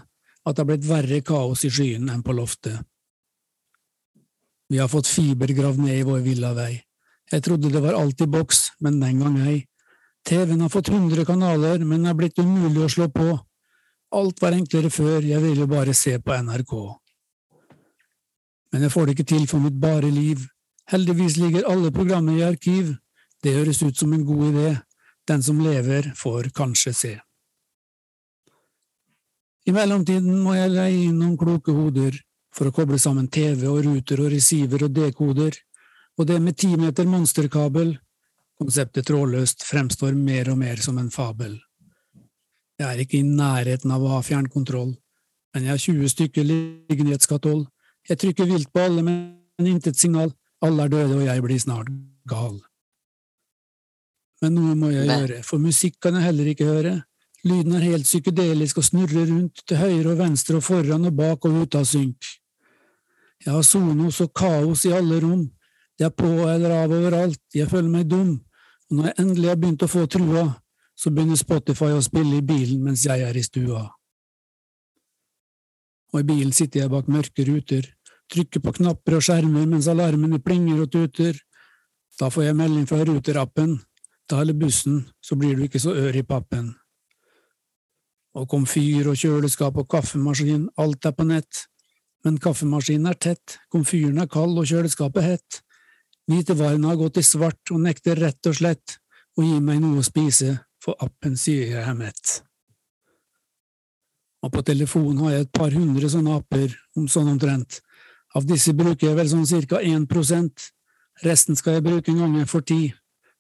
at 0.47 0.55
det 0.55 0.63
har 0.63 0.69
blitt 0.71 0.87
verre 0.87 1.23
kaos 1.27 1.65
i 1.67 1.71
skyen 1.73 2.11
enn 2.13 2.23
på 2.23 2.35
loftet. 2.37 2.79
Vi 4.71 4.79
har 4.79 4.91
fått 4.91 5.11
fiber 5.11 5.51
gravd 5.55 5.83
ned 5.83 6.01
i 6.01 6.07
vår 6.07 6.23
villavei. 6.25 6.73
Jeg 7.31 7.43
trodde 7.43 7.71
det 7.71 7.83
var 7.83 7.99
alt 7.99 8.23
i 8.23 8.29
boks, 8.31 8.79
men 8.83 9.01
den 9.03 9.23
gang 9.23 9.39
ei. 9.47 9.65
TV-en 10.27 10.63
har 10.65 10.71
fått 10.71 10.89
100 10.91 11.25
kanaler, 11.27 11.83
men 11.87 12.07
er 12.07 12.15
blitt 12.19 12.39
umulig 12.39 12.83
å 12.83 12.91
slå 12.91 13.09
på. 13.15 13.29
Alt 14.15 14.43
var 14.43 14.55
enklere 14.55 14.91
før, 14.91 15.23
jeg 15.23 15.43
ville 15.43 15.67
bare 15.71 15.95
se 15.95 16.17
på 16.19 16.35
NRK. 16.35 16.75
Men 18.73 18.87
jeg 18.87 18.95
får 18.95 19.07
det 19.07 19.17
ikke 19.17 19.31
til 19.35 19.47
for 19.51 19.63
mitt 19.63 19.79
bare 19.83 20.11
liv. 20.11 20.43
Heldigvis 20.91 21.39
ligger 21.43 21.67
alle 21.71 21.93
programmer 21.95 22.39
i 22.39 22.47
arkiv. 22.47 22.95
Det 23.43 23.55
høres 23.55 23.83
ut 23.83 23.99
som 23.99 24.13
en 24.15 24.27
god 24.27 24.51
idé. 24.51 24.69
Den 25.27 25.43
som 25.43 25.63
lever, 25.63 26.13
får 26.15 26.51
kanskje 26.55 26.95
se. 26.95 27.15
I 29.67 29.75
mellomtiden 29.75 30.43
må 30.45 30.55
jeg 30.55 30.71
leie 30.71 31.07
inn 31.09 31.19
noen 31.19 31.37
kloke 31.39 31.75
hoder 31.75 32.15
for 32.55 32.69
å 32.69 32.75
koble 32.75 32.99
sammen 33.03 33.27
TV 33.27 33.67
og 33.67 33.81
ruter 33.85 34.23
og 34.23 34.31
receiver 34.31 34.87
og 34.87 34.93
dekoder, 34.95 35.57
og 36.17 36.29
det 36.29 36.37
med 36.41 36.57
ti 36.57 36.71
meter 36.79 37.09
monsterkabel. 37.11 37.97
Konseptet 38.57 39.05
trådløst 39.11 39.67
fremstår 39.69 40.15
mer 40.17 40.49
og 40.53 40.61
mer 40.63 40.81
som 40.81 41.01
en 41.03 41.11
fabel. 41.13 41.59
Jeg 42.79 42.87
er 42.87 43.03
ikke 43.03 43.19
i 43.19 43.27
nærheten 43.27 43.93
av 43.93 44.05
å 44.05 44.13
ha 44.15 44.23
fjernkontroll, 44.25 44.95
men 45.53 45.67
jeg 45.67 45.73
har 45.75 45.83
20 45.83 46.13
stykker 46.15 46.47
liggende 46.47 47.13
i 47.13 47.19
et 47.19 47.27
skatoll. 47.27 47.67
Jeg 48.09 48.23
trykker 48.23 48.49
vilt 48.49 48.71
på 48.73 48.87
alle, 48.87 49.03
men 49.03 49.69
intet 49.75 49.99
signal. 49.99 50.31
Alle 50.65 50.87
er 50.87 50.95
døde, 50.95 51.19
og 51.19 51.27
jeg 51.27 51.43
blir 51.45 51.61
snart 51.61 51.91
gal. 52.31 52.57
Men 54.45 54.57
noe 54.57 54.79
må 54.79 54.93
jeg 54.93 55.09
gjøre, 55.11 55.43
for 55.45 55.61
musikk 55.61 55.99
kan 56.07 56.17
jeg 56.17 56.29
heller 56.31 56.51
ikke 56.53 56.69
høre. 56.71 56.95
Lyden 57.47 57.77
er 57.79 57.85
helt 57.85 58.09
psykedelisk 58.09 58.81
og 58.81 58.85
snurrer 58.89 59.29
rundt 59.31 59.63
til 59.69 59.79
høyre 59.79 60.15
og 60.15 60.19
venstre 60.19 60.59
og 60.59 60.65
foran 60.67 61.07
og 61.07 61.15
bak 61.15 61.45
og 61.47 61.61
ut 61.63 61.77
av 61.79 61.85
synk. 61.87 62.27
Jeg 63.45 63.53
har 63.55 63.63
sonos 63.63 64.19
og 64.25 64.33
kaos 64.35 64.87
i 64.89 64.95
alle 64.97 65.21
rom. 65.23 65.45
Det 65.97 66.09
er 66.09 66.15
på 66.15 66.27
eller 66.51 66.73
av 66.75 66.93
overalt. 66.93 67.43
Jeg 67.55 67.71
føler 67.71 67.93
meg 67.93 68.09
dum. 68.11 68.33
Og 68.91 68.97
når 68.97 69.07
jeg 69.09 69.19
endelig 69.23 69.51
har 69.51 69.61
begynt 69.61 69.85
å 69.87 69.91
få 69.91 70.07
trua, 70.11 70.47
så 70.97 71.13
begynner 71.13 71.39
Spotify 71.39 71.93
å 71.95 72.03
spille 72.03 72.41
i 72.41 72.47
bilen 72.47 72.83
mens 72.83 73.05
jeg 73.07 73.23
er 73.23 73.37
i 73.37 73.45
stua. 73.45 73.85
Og 76.15 76.23
i 76.23 76.27
bilen 76.27 76.55
sitter 76.57 76.83
jeg 76.83 76.91
bak 76.91 77.11
mørke 77.13 77.45
ruter, 77.47 77.87
trykker 78.33 78.63
på 78.65 78.73
knapper 78.81 79.19
og 79.19 79.27
skjermer 79.27 79.69
mens 79.69 79.87
alarmene 79.93 80.41
plinger 80.43 80.81
og 80.83 80.91
tuter. 80.95 81.39
Da 82.19 82.31
får 82.33 82.49
jeg 82.49 82.59
melding 82.59 82.89
fra 82.91 83.05
ruterappen. 83.05 83.77
Ta 84.27 84.41
hele 84.41 84.57
bussen, 84.57 85.05
så 85.23 85.39
blir 85.39 85.55
du 85.55 85.67
ikke 85.67 85.83
så 85.83 85.95
ør 85.95 86.17
i 86.17 86.25
pappen. 86.27 86.73
Og 88.37 88.49
komfyr 88.53 89.09
og 89.09 89.17
kjøleskap 89.17 89.79
og 89.81 89.89
kaffemaskin, 89.89 90.69
alt 90.77 91.09
er 91.09 91.15
på 91.17 91.25
nett. 91.25 91.63
Men 92.25 92.41
kaffemaskinen 92.43 93.09
er 93.09 93.17
tett, 93.17 93.57
komfyren 93.73 94.21
er 94.21 94.29
kald 94.29 94.59
og 94.61 94.69
kjøleskapet 94.69 95.25
hett. 95.25 95.61
Hvitevarene 96.29 96.91
har 96.91 96.99
gått 97.01 97.21
i 97.21 97.25
svart 97.25 97.73
og 97.73 97.81
nekter 97.85 98.19
rett 98.21 98.51
og 98.51 98.59
slett 98.59 98.99
å 99.39 99.45
gi 99.47 99.61
meg 99.63 99.81
noe 99.81 100.03
å 100.03 100.05
spise, 100.07 100.57
for 100.83 100.99
appen 101.01 101.37
sier 101.41 101.71
jeg 101.77 101.83
er 101.83 101.97
mett. 101.97 102.41
Og 104.45 104.53
på 104.53 104.63
telefonen 104.67 105.23
har 105.25 105.37
jeg 105.37 105.47
et 105.47 105.55
par 105.57 105.73
hundre 105.73 106.11
sånne 106.11 106.37
apper, 106.37 106.75
om 106.99 107.09
sånn 107.09 107.31
omtrent. 107.33 107.81
Av 108.37 108.45
disse 108.45 108.75
bruker 108.77 109.09
jeg 109.09 109.17
vel 109.17 109.31
sånn 109.31 109.49
cirka 109.49 109.81
1% 109.81 110.71
resten 111.25 111.57
skal 111.57 111.79
jeg 111.79 111.87
bruke 111.87 112.13
en 112.13 112.21
gang 112.21 112.35
jeg 112.41 112.51
får 112.51 112.65
tid, 112.69 112.97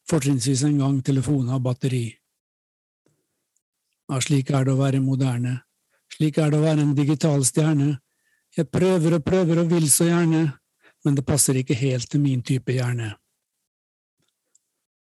fortrinnsvis 0.09 0.65
en 0.69 0.79
gang 0.81 1.03
telefonen 1.05 1.53
har 1.53 1.61
batteri. 1.65 2.07
Ja, 4.07 4.21
slik 4.23 4.53
er 4.55 4.67
det 4.67 4.75
å 4.75 4.79
være 4.79 5.03
moderne, 5.03 5.61
slik 6.15 6.39
er 6.39 6.53
det 6.53 6.61
å 6.61 6.65
være 6.65 6.85
en 6.85 6.95
digital 6.95 7.43
stjerne. 7.45 7.97
Jeg 8.57 8.71
prøver 8.71 9.19
og 9.19 9.25
prøver 9.27 9.61
og 9.65 9.71
vil 9.73 9.89
så 9.91 10.07
gjerne, 10.07 10.45
men 11.05 11.17
det 11.17 11.27
passer 11.27 11.59
ikke 11.59 11.77
helt 11.77 12.09
til 12.11 12.23
min 12.23 12.43
type 12.47 12.73
hjerne. 12.73 13.13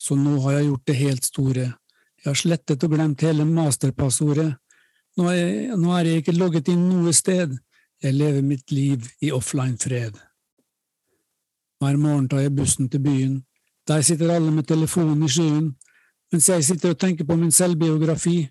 Så 0.03 0.17
nå 0.19 0.39
har 0.47 0.59
jeg 0.59 0.69
gjort 0.71 0.87
det 0.87 0.99
helt 0.99 1.27
store, 1.27 1.67
jeg 2.23 2.31
har 2.31 2.39
slettet 2.39 2.85
og 2.87 2.95
glemt 2.95 3.23
hele 3.27 3.45
masterpassordet. 3.47 4.53
Nå 5.19 5.27
er, 5.29 5.37
jeg, 5.37 5.77
nå 5.79 5.91
er 5.99 6.09
jeg 6.09 6.23
ikke 6.23 6.37
logget 6.39 6.71
inn 6.71 6.85
noe 6.87 7.13
sted, 7.15 7.57
jeg 8.03 8.15
lever 8.15 8.47
mitt 8.47 8.71
liv 8.71 9.07
i 9.23 9.33
offline 9.35 9.79
fred. 9.79 10.15
Hver 11.83 11.99
morgen 11.99 12.29
tar 12.31 12.45
jeg 12.45 12.55
bussen 12.55 12.89
til 12.91 13.03
byen, 13.03 13.41
der 13.91 14.03
sitter 14.07 14.31
alle 14.31 14.55
med 14.55 14.69
telefonen 14.71 15.27
i 15.27 15.31
skyen, 15.31 15.73
mens 16.33 16.49
jeg 16.49 16.65
sitter 16.65 16.95
og 16.95 17.01
tenker 17.03 17.27
på 17.27 17.37
min 17.37 17.51
selvbiografi, 17.51 18.47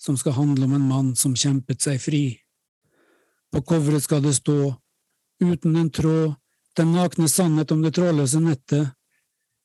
som 0.00 0.16
skal 0.16 0.32
handle 0.32 0.64
om 0.64 0.74
en 0.76 0.88
mann 0.88 1.16
som 1.16 1.36
kjempet 1.36 1.82
seg 1.82 2.00
fri. 2.02 2.24
På 3.52 3.62
coveret 3.62 4.02
skal 4.02 4.22
det 4.24 4.34
stå, 4.36 4.74
uten 5.42 5.76
en 5.76 5.90
tråd, 5.90 6.34
den 6.74 6.92
nakne 6.96 7.28
sannhet 7.30 7.70
om 7.70 7.82
det 7.84 7.94
trådløse 7.94 8.40
nettet, 8.42 8.88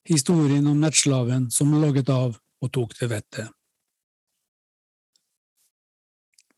historien 0.05 0.67
om 0.67 0.79
nettslaven 0.81 1.49
som 1.53 1.81
logget 1.81 2.09
av 2.13 2.37
og 2.37 2.71
tok 2.73 2.93
til 2.97 3.09
vettet. 3.11 3.47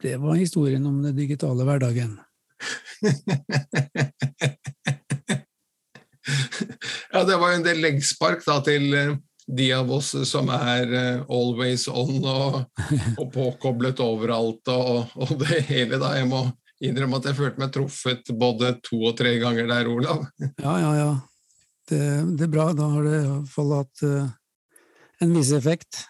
Det 0.02 0.18
var 0.18 0.36
historien 0.36 0.86
om 0.90 1.04
den 1.04 1.16
digitale 1.16 1.64
hverdagen. 1.64 2.20
ja, 7.12 7.24
det 7.24 7.38
var 7.38 7.52
jo 7.52 7.58
en 7.60 7.66
del 7.66 7.82
leggspark 7.84 8.46
da, 8.48 8.62
til 8.66 8.94
eh, 8.98 9.18
de 9.58 9.74
av 9.74 9.92
oss 9.92 10.14
som 10.30 10.50
er 10.54 10.92
uh, 10.94 11.24
always 11.32 11.88
on 11.92 12.24
og, 12.24 12.58
og 13.22 13.28
påkoblet 13.34 14.02
overalt 14.04 14.72
og, 14.72 15.12
og, 15.16 15.34
det 15.42 15.64
hele, 15.70 16.00
da. 16.02 16.14
Jeg 16.20 16.30
må 16.32 16.46
innrømme 16.82 17.20
at 17.20 17.30
jeg 17.30 17.38
følte 17.38 17.62
meg 17.62 17.74
truffet 17.76 18.32
både 18.38 18.76
to 18.86 19.02
og 19.12 19.18
tre 19.20 19.36
ganger 19.42 19.68
der, 19.70 19.90
Olav. 19.92 20.24
Ja, 20.40 20.78
ja, 20.82 20.94
ja. 20.98 21.12
Det, 21.92 22.04
det 22.38 22.48
er 22.48 22.54
bra. 22.54 22.70
Da 22.78 22.88
har 22.94 23.08
det 23.08 23.18
iallfall 23.24 23.76
hatt 23.80 24.06
uh, 24.08 24.32
en 25.22 25.36
viss 25.36 25.52
effekt. 25.58 26.06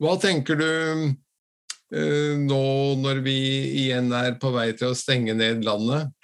Hva 0.00 0.14
tenker 0.20 0.56
du 0.56 0.70
uh, 0.70 2.32
nå 2.40 2.64
når 3.02 3.24
vi 3.26 3.38
igjen 3.86 4.14
er 4.16 4.38
på 4.40 4.54
vei 4.54 4.70
til 4.78 4.94
å 4.94 4.98
stenge 4.98 5.34
ned 5.36 5.66
landet, 5.66 6.14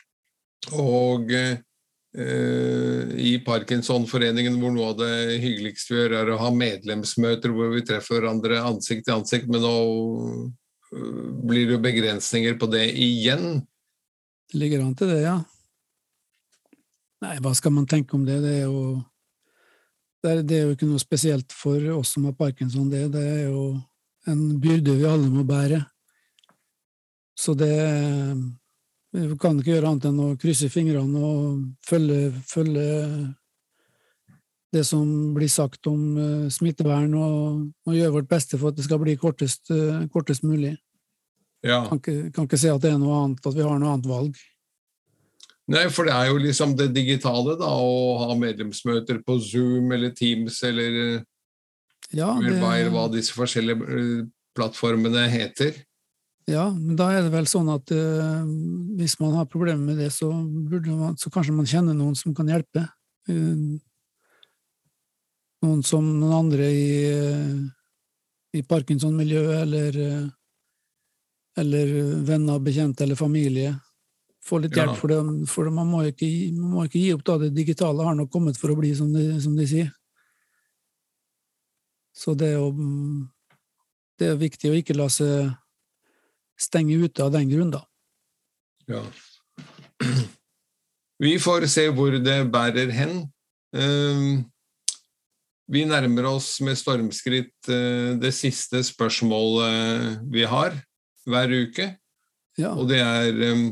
og 0.73 1.31
Eh, 1.33 1.59
i 2.17 3.33
Parkinsonforeningen, 3.45 4.55
hvor 4.61 4.73
noe 4.73 4.93
av 4.93 5.01
det 5.03 5.39
hyggeligste 5.43 5.93
vi 5.93 5.99
gjør, 5.99 6.15
er 6.21 6.31
å 6.33 6.39
ha 6.41 6.53
medlemsmøter 6.55 7.53
hvor 7.53 7.75
vi 7.75 7.83
treffer 7.85 8.21
hverandre 8.21 8.63
ansikt 8.65 9.05
til 9.09 9.19
ansikt, 9.19 9.51
men 9.53 9.65
nå 9.65 9.75
eh, 10.93 11.19
blir 11.45 11.67
det 11.67 11.77
jo 11.77 11.83
begrensninger 11.85 12.57
på 12.61 12.71
det 12.73 12.87
igjen. 12.93 13.61
Det 14.49 14.63
ligger 14.63 14.87
an 14.87 14.97
til 14.97 15.13
det, 15.13 15.21
ja. 15.27 15.37
Nei, 17.25 17.37
hva 17.45 17.53
skal 17.57 17.75
man 17.77 17.89
tenke 17.91 18.17
om 18.17 18.25
det? 18.25 18.39
Det 18.45 18.55
er 18.63 18.65
jo, 18.65 18.97
det 20.23 20.33
er, 20.33 20.43
det 20.47 20.57
er 20.57 20.65
jo 20.67 20.77
ikke 20.77 20.89
noe 20.89 21.03
spesielt 21.03 21.53
for 21.53 21.93
oss 21.97 22.15
som 22.17 22.29
har 22.29 22.37
parkinson, 22.39 22.89
det. 22.93 23.07
Det 23.13 23.25
er 23.25 23.45
jo 23.51 23.71
en 24.31 24.47
byrde 24.61 24.97
vi 24.99 25.09
alle 25.09 25.29
må 25.33 25.45
bære. 25.49 25.81
Så 27.37 27.53
det 27.57 27.73
vi 29.17 29.37
kan 29.41 29.59
ikke 29.59 29.73
gjøre 29.73 29.91
annet 29.91 30.09
enn 30.11 30.23
å 30.23 30.31
krysse 30.41 30.69
fingrene 30.73 31.21
og 31.25 31.61
følge, 31.89 32.31
følge 32.49 32.87
det 34.75 34.83
som 34.85 35.07
blir 35.37 35.51
sagt 35.51 35.89
om 35.89 36.03
uh, 36.19 36.49
smittevern, 36.53 37.15
og, 37.15 37.63
og, 37.87 37.95
gjøre 37.95 38.19
vårt 38.19 38.29
beste 38.31 38.59
for 38.61 38.73
at 38.73 38.79
det 38.79 38.85
skal 38.87 39.01
bli 39.01 39.17
kortest, 39.21 39.71
uh, 39.73 40.05
kortest 40.13 40.45
mulig. 40.45 40.75
Ja. 41.65 41.85
Kan, 41.89 42.03
ikke, 42.03 42.31
kan 42.35 42.49
ikke 42.49 42.61
se 42.61 42.75
at 42.75 42.83
det 42.83 42.93
er 42.93 43.01
noe 43.01 43.23
annet, 43.23 43.47
at 43.47 43.57
vi 43.57 43.65
har 43.65 43.81
noe 43.81 43.95
annet 43.95 44.11
valg. 44.11 44.37
Nei, 45.73 45.87
for 45.91 46.07
det 46.07 46.15
er 46.15 46.29
jo 46.31 46.39
liksom 46.39 46.77
det 46.79 46.93
digitale, 46.95 47.57
da, 47.59 47.73
å 47.73 48.21
ha 48.23 48.37
medlemsmøter 48.39 49.19
på 49.27 49.39
Zoom 49.43 49.91
eller 49.97 50.13
Teams 50.15 50.61
eller 50.67 51.25
ja, 52.15 52.29
det... 52.39 52.61
hva 52.93 53.09
disse 53.11 53.35
forskjellige 53.35 54.29
plattformene 54.57 55.27
heter. 55.33 55.75
Ja, 56.47 56.69
men 56.71 56.95
da 56.95 57.09
er 57.11 57.25
det 57.27 57.33
vel 57.35 57.49
sånn 57.51 57.67
at 57.73 57.91
uh, 57.91 58.45
hvis 58.99 59.17
man 59.19 59.35
har 59.35 59.49
problemer 59.51 59.83
med 59.83 59.99
det, 59.99 60.13
så, 60.15 60.29
man, 60.31 61.17
så 61.19 61.31
kanskje 61.35 61.55
man 61.57 61.67
kjenner 61.67 61.97
noen 61.99 62.15
som 62.19 62.37
kan 62.39 62.47
hjelpe. 62.51 62.85
Uh, 63.27 63.75
noen 65.67 65.83
som 65.87 66.07
noen 66.07 66.37
andre 66.37 66.69
i, 66.71 66.87
uh, 67.11 67.67
i 68.55 68.63
Parkinson-miljøet, 68.63 69.57
eller, 69.65 69.99
eller 71.59 71.93
venner, 72.31 72.63
bekjente 72.63 73.03
eller 73.03 73.19
familie. 73.19 73.75
Få 74.47 74.63
litt 74.63 74.79
hjelp, 74.79 74.95
ja. 74.95 75.01
for, 75.03 75.11
det, 75.11 75.51
for 75.51 75.67
det, 75.67 75.75
man, 75.75 75.91
må 75.91 76.07
ikke, 76.07 76.31
man, 76.55 76.71
må 76.77 76.87
ikke, 76.87 77.03
gi 77.03 77.13
opp 77.17 77.27
da 77.27 77.41
det 77.43 77.53
digitale 77.59 78.07
har 78.07 78.15
nok 78.15 78.31
kommet 78.31 78.59
for 78.61 78.71
å 78.71 78.79
bli, 78.79 78.95
som 78.95 79.11
de, 79.11 79.33
som 79.43 79.59
de 79.59 79.67
sier. 79.67 79.91
Så 82.15 82.39
det 82.39 82.55
er, 82.55 82.61
jo, 82.63 82.71
det 84.15 84.31
er 84.31 84.45
viktig 84.47 84.71
å 84.71 84.79
ikke 84.79 84.95
la 84.95 85.11
seg 85.11 85.51
stenge 86.61 86.97
ute 87.05 87.25
av 87.25 87.33
den 87.35 87.51
grunn, 87.53 87.73
da. 87.75 87.85
Ja. 88.91 89.03
Vi 91.23 91.37
får 91.41 91.67
se 91.73 91.87
hvor 91.97 92.19
det 92.21 92.37
bærer 92.53 92.93
hen. 92.93 93.15
Ehm, 93.77 94.45
vi 95.73 95.85
nærmer 95.89 96.29
oss 96.31 96.59
med 96.63 96.79
stormskritt 96.79 97.71
eh, 97.73 98.13
det 98.21 98.33
siste 98.37 98.83
spørsmålet 98.87 100.21
vi 100.33 100.45
har 100.47 100.77
hver 101.27 101.55
uke. 101.57 101.89
Ja. 102.61 102.75
Og 102.77 102.89
det 102.91 103.01
er, 103.01 103.33
ehm, 103.49 103.67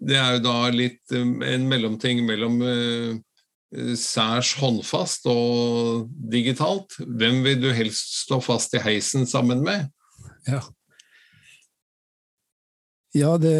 det 0.00 0.16
er 0.18 0.38
jo 0.38 0.44
da 0.48 0.56
litt 0.74 1.14
ehm, 1.14 1.38
en 1.44 1.68
mellomting 1.68 2.24
mellom 2.26 2.58
eh, 2.64 3.20
særs 4.00 4.54
håndfast 4.58 5.28
og 5.28 6.08
digitalt. 6.32 6.96
Hvem 7.04 7.42
vil 7.44 7.62
du 7.62 7.70
helst 7.76 8.22
stå 8.24 8.40
fast 8.40 8.74
i 8.74 8.82
heisen 8.82 9.28
sammen 9.28 9.60
med? 9.64 9.90
Ja. 10.48 10.64
Ja, 13.18 13.34
det, 13.40 13.54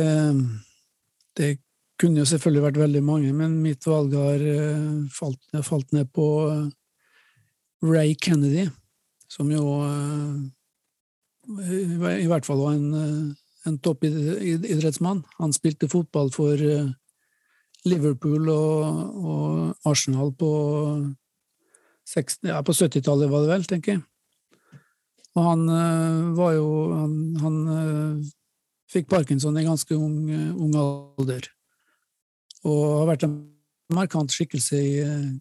det 1.38 1.48
kunne 1.98 2.22
jo 2.22 2.28
selvfølgelig 2.28 2.64
vært 2.68 2.80
veldig 2.82 3.00
mange, 3.02 3.32
men 3.34 3.56
mitt 3.64 3.86
valg 3.88 4.14
har 4.14 4.42
uh, 4.42 5.06
falt, 5.14 5.40
falt, 5.66 5.90
ned 5.96 6.10
på 6.14 6.26
uh, 6.46 6.68
Ray 7.82 8.14
Kennedy, 8.14 8.68
som 9.30 9.50
jo 9.52 9.64
i, 11.48 11.80
i, 11.84 12.28
hvert 12.28 12.46
fall 12.46 12.62
var 12.62 12.76
en, 12.76 13.34
en 13.68 13.78
toppidrettsmann. 13.84 15.22
Han 15.38 15.54
spilte 15.54 15.90
fotball 15.90 16.32
for 16.34 16.58
Liverpool 17.88 18.48
og, 18.52 19.20
og 19.20 19.90
Arsenal 19.90 20.32
på, 20.38 20.50
ja, 22.48 22.62
på 22.64 22.74
70-tallet, 22.74 23.30
var 23.30 23.44
det 23.44 23.52
vel, 23.52 23.68
tenker 23.68 23.96
jeg. 23.96 24.02
Og 25.38 25.44
han 25.44 25.64
var 26.34 26.54
jo 26.56 26.68
Han, 26.98 27.12
han 27.38 27.56
fikk 28.92 29.08
parkinson 29.10 29.58
i 29.58 29.66
ganske 29.66 29.94
ung, 29.96 30.28
ung 30.56 30.74
alder. 30.80 31.48
Og 32.66 32.84
har 33.02 33.10
vært 33.12 33.26
en 33.28 33.36
markant 33.94 34.32
skikkelse 34.32 34.78
i, 34.80 34.94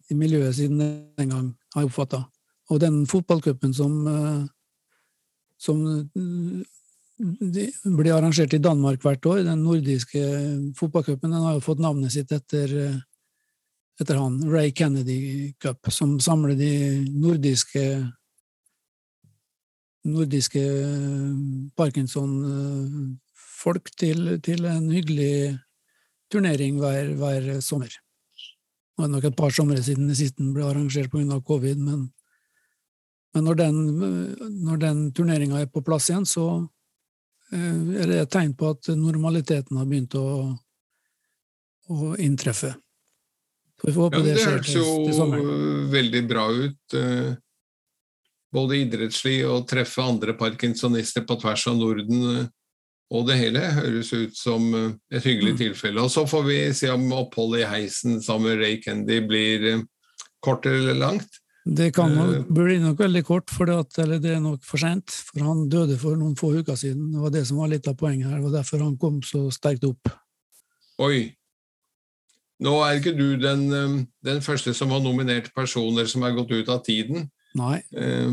i 0.08 0.16
miljøet 0.16 0.56
siden 0.56 0.80
den 0.80 1.32
gang, 1.32 1.50
har 1.74 1.84
jeg 1.84 1.90
oppfatta. 1.90 2.22
Og 2.68 2.80
den 2.82 3.02
fotballcupen 3.08 3.72
som, 3.76 3.94
som 5.60 5.82
blir 7.18 8.14
arrangert 8.14 8.54
i 8.54 8.62
Danmark 8.62 9.02
hvert 9.04 9.26
år, 9.26 9.42
den 9.46 9.64
nordiske 9.64 10.22
fotballcupen, 10.78 11.32
den 11.32 11.46
har 11.46 11.56
jo 11.56 11.64
fått 11.64 11.80
navnet 11.82 12.12
sitt 12.14 12.32
etter, 12.36 12.74
etter 14.00 14.20
han, 14.20 14.38
Ray 14.52 14.72
Kennedy 14.76 15.54
Cup, 15.60 15.90
som 15.92 16.18
samler 16.20 16.56
de 16.58 16.72
nordiske 17.16 17.88
nordiske 20.08 20.62
parkinson 21.76 22.30
folk 23.58 23.90
til, 23.98 24.36
til 24.44 24.64
en 24.70 24.90
hyggelig 24.92 25.58
turnering 26.32 26.78
hver, 26.78 27.14
hver 27.18 27.48
sommer. 27.64 27.90
Det 28.98 29.06
er 29.06 29.10
nok 29.12 29.26
et 29.28 29.36
par 29.38 29.54
somre 29.54 29.78
siden 29.82 30.10
den 30.10 30.54
ble 30.54 30.64
arrangert 30.66 31.10
pga. 31.10 31.40
covid, 31.40 31.76
men 31.78 32.08
Men 33.34 33.44
når 33.44 33.54
den, 33.54 33.76
når 34.64 34.76
den 34.80 35.00
turneringa 35.12 35.60
er 35.60 35.66
på 35.66 35.82
plass 35.84 36.08
igjen, 36.08 36.24
så 36.26 36.66
eh, 37.52 38.00
er 38.00 38.06
det 38.08 38.20
et 38.22 38.30
tegn 38.32 38.54
på 38.56 38.70
at 38.72 38.88
normaliteten 38.96 39.76
har 39.76 39.84
begynt 39.86 40.14
å, 40.16 40.56
å 41.92 42.14
inntreffe. 42.16 42.72
Så 43.78 43.86
vi 43.86 43.92
får 43.92 44.02
håpe 44.08 44.16
Ja, 44.16 44.22
det 44.24 44.34
det 44.34 44.42
skjer 44.42 44.64
til, 44.64 44.72
til, 44.72 45.04
Det 45.04 45.18
høres 45.20 45.44
jo 45.44 45.58
veldig 45.92 46.22
bra 46.26 46.46
ut. 46.50 46.94
eh, 46.96 47.36
Både 48.50 48.80
idrettslig 48.80 49.42
og 49.44 49.68
treffe 49.68 50.02
andre 50.02 50.32
parkinsonister 50.32 51.22
på 51.28 51.36
tvers 51.36 51.66
av 51.68 51.76
Norden. 51.76 52.48
Eh, 53.10 53.16
Og 53.16 53.26
det 53.26 53.38
hele 53.38 53.58
høres 53.72 54.12
ut 54.12 54.36
som 54.36 54.74
eh, 54.74 54.92
et 55.16 55.22
hyggelig 55.24 55.52
Mm. 55.54 55.58
tilfelle. 55.58 56.00
Og 56.00 56.10
så 56.10 56.26
får 56.28 56.44
vi 56.46 56.72
se 56.74 56.88
om 56.90 57.10
oppholdet 57.12 57.60
i 57.64 57.70
heisen 57.70 58.20
sammen 58.22 58.50
med 58.56 58.58
Ray 58.64 58.82
Kendy 58.82 59.20
blir 59.26 59.64
eh, 59.74 59.82
kort 60.42 60.66
eller 60.66 60.94
langt. 60.94 61.28
Det 61.66 61.92
kan 61.94 62.10
Eh, 62.12 62.16
nok, 62.16 62.48
bli 62.48 62.78
nok 62.78 62.98
veldig 62.98 63.24
kort, 63.24 63.50
for 63.50 63.66
det, 63.66 63.74
at, 63.78 63.98
eller 63.98 64.18
det 64.18 64.30
er 64.36 64.40
nok 64.40 64.62
for 64.64 64.78
sent. 64.78 65.10
For 65.10 65.40
han 65.44 65.68
døde 65.68 65.98
for 65.98 66.16
noen 66.16 66.36
få 66.36 66.52
uker 66.60 66.74
siden. 66.76 67.12
Det 67.12 67.20
var 67.20 67.30
det 67.30 67.46
som 67.46 67.56
var 67.58 67.68
litt 67.68 67.86
av 67.88 67.94
poenget 67.96 68.28
her. 68.30 68.36
Det 68.36 68.44
var 68.44 68.62
derfor 68.62 68.78
han 68.84 68.96
kom 68.96 69.20
så 69.22 69.50
sterkt 69.52 69.84
opp. 69.84 70.08
Oi. 70.98 71.34
Nå 72.60 72.72
er 72.82 72.96
ikke 72.98 73.16
du 73.16 73.36
den, 73.36 73.72
eh, 73.72 74.04
den 74.24 74.40
første 74.42 74.74
som 74.74 74.90
har 74.90 75.00
nominert 75.00 75.52
personer 75.54 76.06
som 76.06 76.22
er 76.24 76.32
gått 76.34 76.50
ut 76.50 76.68
av 76.68 76.82
tiden. 76.84 77.30
Nei. 77.54 77.82
Eh, 77.94 78.32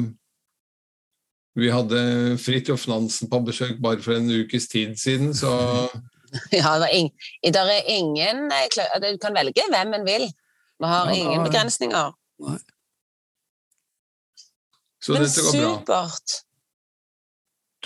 Vi 1.55 1.69
hadde 1.71 1.99
Fridtjof 2.41 2.87
Nansen 2.91 3.29
på 3.31 3.39
besøk 3.47 3.77
bare 3.83 4.01
for 4.03 4.17
en 4.17 4.27
ukes 4.41 4.67
tid 4.71 4.95
siden, 4.99 5.33
så 5.37 5.51
Ja, 6.51 6.73
det 6.81 6.89
er, 6.89 6.95
ing, 6.97 7.11
det 7.45 7.61
er 7.61 7.85
ingen 7.87 8.49
eh, 8.51 8.65
Du 8.99 9.17
kan 9.23 9.35
velge 9.37 9.63
hvem 9.71 9.93
en 9.95 10.03
vil. 10.07 10.25
Vi 10.81 10.89
har 10.91 11.07
Ja, 11.07 11.15
ingen 11.15 11.45
begrensninger. 11.47 12.09
Nei. 12.43 12.57
Så 15.05 15.13
Men 15.13 15.21
dette 15.23 15.43
går 15.45 15.53
bra. 15.53 16.01
supert. 16.09 16.41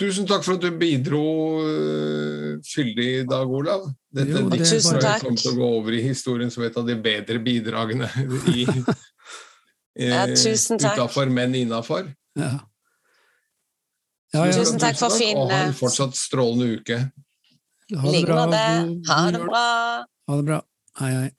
Tusen 0.00 0.24
takk 0.26 0.42
for 0.46 0.56
at 0.56 0.62
du 0.64 0.70
bidro 0.80 1.20
øh, 1.68 2.54
fyldig 2.64 3.08
i 3.20 3.24
dag, 3.28 3.50
Olav. 3.52 3.84
Dette 4.16 4.32
Jo, 4.32 4.38
det 4.38 4.44
er 4.46 4.50
diktet 4.56 4.70
Tusen 4.80 4.98
takk. 5.04 5.20
kommer 5.26 5.42
til 5.42 5.52
å 5.52 5.58
gå 5.60 5.68
over 5.76 5.96
i 5.98 6.00
historien 6.06 6.50
som 6.50 6.64
et 6.64 6.78
av 6.80 6.88
de 6.88 6.96
bedre 7.04 7.38
bidragene 7.44 8.08
i 8.56 8.64
Ja, 10.00 10.24
tusen 10.32 10.80
takk. 10.80 10.96
Utafor, 10.96 11.28
men 11.30 11.54
innafor. 11.60 12.08
Ja. 12.40 12.54
Ja, 14.30 14.46
ja. 14.46 14.52
Tusen 14.54 14.78
takk 14.78 14.98
for 14.98 15.10
fin, 15.10 15.34
Og 15.38 15.50
ha 15.50 15.64
en 15.64 15.72
eh, 15.72 15.76
fortsatt 15.76 16.14
strålende 16.14 16.78
uke. 16.78 16.98
Ha 17.90 18.06
I 18.06 18.12
det 18.12 18.14
like 18.14 18.30
bra. 18.30 18.46
måte. 18.46 18.62
Ha 19.10 19.20
det 19.34 19.40
bra. 19.42 19.66
Ha 20.30 20.36
det 20.38 20.44
bra. 20.46 20.60
Hei, 21.00 21.10
hei. 21.16 21.30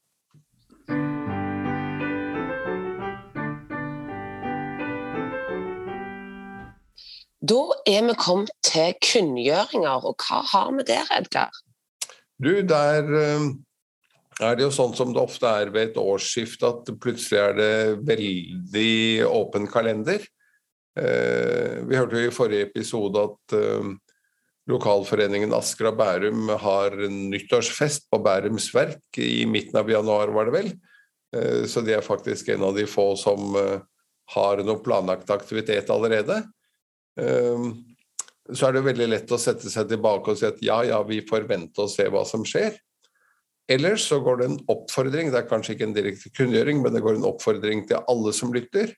Da 7.41 7.62
er 7.89 8.04
vi 8.06 8.17
kommet 8.19 8.51
til 8.67 8.93
kunngjøringer, 9.01 10.04
og 10.06 10.19
hva 10.27 10.41
har 10.51 10.75
vi 10.75 10.86
der, 10.91 11.08
Edgar? 11.15 11.56
Du, 12.43 12.51
der 12.67 13.08
øh, 13.08 13.47
er 14.41 14.60
det 14.60 14.67
jo 14.67 14.75
sånn 14.75 14.93
som 14.97 15.15
det 15.15 15.23
ofte 15.23 15.47
er 15.47 15.71
ved 15.73 15.93
et 15.93 15.97
årsskifte, 16.01 16.69
at 16.75 16.91
plutselig 17.01 17.39
er 17.39 17.58
det 17.58 17.73
veldig 18.12 19.25
åpen 19.32 19.71
kalender. 19.71 20.27
Eh, 20.99 21.80
vi 21.88 21.95
hørte 21.95 22.19
jo 22.19 22.27
i 22.27 22.36
forrige 22.36 22.67
episode 22.67 23.21
at 23.23 23.56
eh, 23.56 23.91
lokalforeningen 24.71 25.54
Asker 25.56 25.88
og 25.91 25.99
Bærum 26.01 26.49
har 26.60 26.97
nyttårsfest 27.08 28.10
på 28.12 28.19
Bærums 28.23 28.67
Verk 28.75 29.21
i 29.23 29.45
midten 29.47 29.80
av 29.80 29.91
januar, 29.91 30.34
var 30.36 30.49
det 30.49 30.58
vel. 30.58 30.73
Eh, 31.36 31.63
så 31.71 31.84
de 31.86 31.95
er 31.95 32.06
faktisk 32.06 32.51
en 32.51 32.67
av 32.67 32.75
de 32.75 32.88
få 32.89 33.13
som 33.19 33.56
har 34.32 34.63
noe 34.63 34.84
planlagt 34.84 35.32
aktivitet 35.34 35.89
allerede. 35.91 36.38
Så 37.19 38.67
er 38.67 38.77
det 38.77 38.84
veldig 38.86 39.08
lett 39.12 39.34
å 39.36 39.39
sette 39.41 39.67
seg 39.67 39.89
tilbake 39.89 40.32
og 40.32 40.39
si 40.39 40.45
at 40.47 40.62
ja, 40.63 40.77
ja, 40.88 41.01
vi 41.04 41.17
får 41.27 41.49
vente 41.49 41.84
og 41.84 41.91
se 41.91 42.06
hva 42.08 42.21
som 42.27 42.45
skjer. 42.47 42.77
Ellers 43.71 44.06
så 44.08 44.21
går 44.23 44.39
det 44.39 44.47
en 44.47 44.58
oppfordring, 44.71 45.34
det 45.34 45.41
er 45.41 45.49
kanskje 45.49 45.75
ikke 45.75 45.89
en 45.89 45.97
direkte 45.97 46.32
kunngjøring, 46.38 46.80
men 46.84 46.95
det 46.95 47.04
går 47.04 47.19
en 47.19 47.27
oppfordring 47.27 47.84
til 47.89 47.99
alle 48.12 48.32
som 48.36 48.56
lytter. 48.56 48.95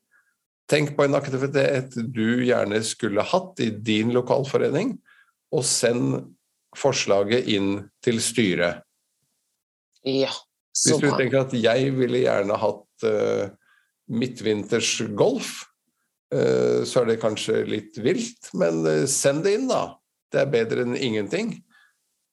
Tenk 0.72 0.94
på 0.96 1.04
en 1.04 1.18
aktivitet 1.18 1.98
du 2.16 2.44
gjerne 2.46 2.80
skulle 2.88 3.26
hatt 3.28 3.60
i 3.64 3.70
din 3.84 4.14
lokalforening, 4.16 4.96
og 5.54 5.66
send 5.68 6.22
forslaget 6.78 7.50
inn 7.52 7.76
til 8.04 8.22
styret. 8.24 8.82
Ja, 10.08 10.32
så 10.74 10.96
Hvis 10.98 11.04
du 11.04 11.18
tenker 11.20 11.44
at 11.44 11.54
jeg 11.56 11.92
ville 11.96 12.24
gjerne 12.24 12.58
hatt 12.60 13.06
uh, 13.06 13.52
midtvinters 14.10 14.96
golf, 15.16 15.52
uh, 16.34 16.82
så 16.88 17.04
er 17.04 17.12
det 17.12 17.20
kanskje 17.22 17.62
litt 17.70 18.00
vilt, 18.02 18.50
men 18.58 18.82
eh, 18.90 19.06
send 19.12 19.46
det 19.46 19.58
inn, 19.60 19.70
da. 19.70 20.00
Det 20.34 20.42
er 20.42 20.50
bedre 20.50 20.88
enn 20.88 20.98
ingenting. 20.98 21.54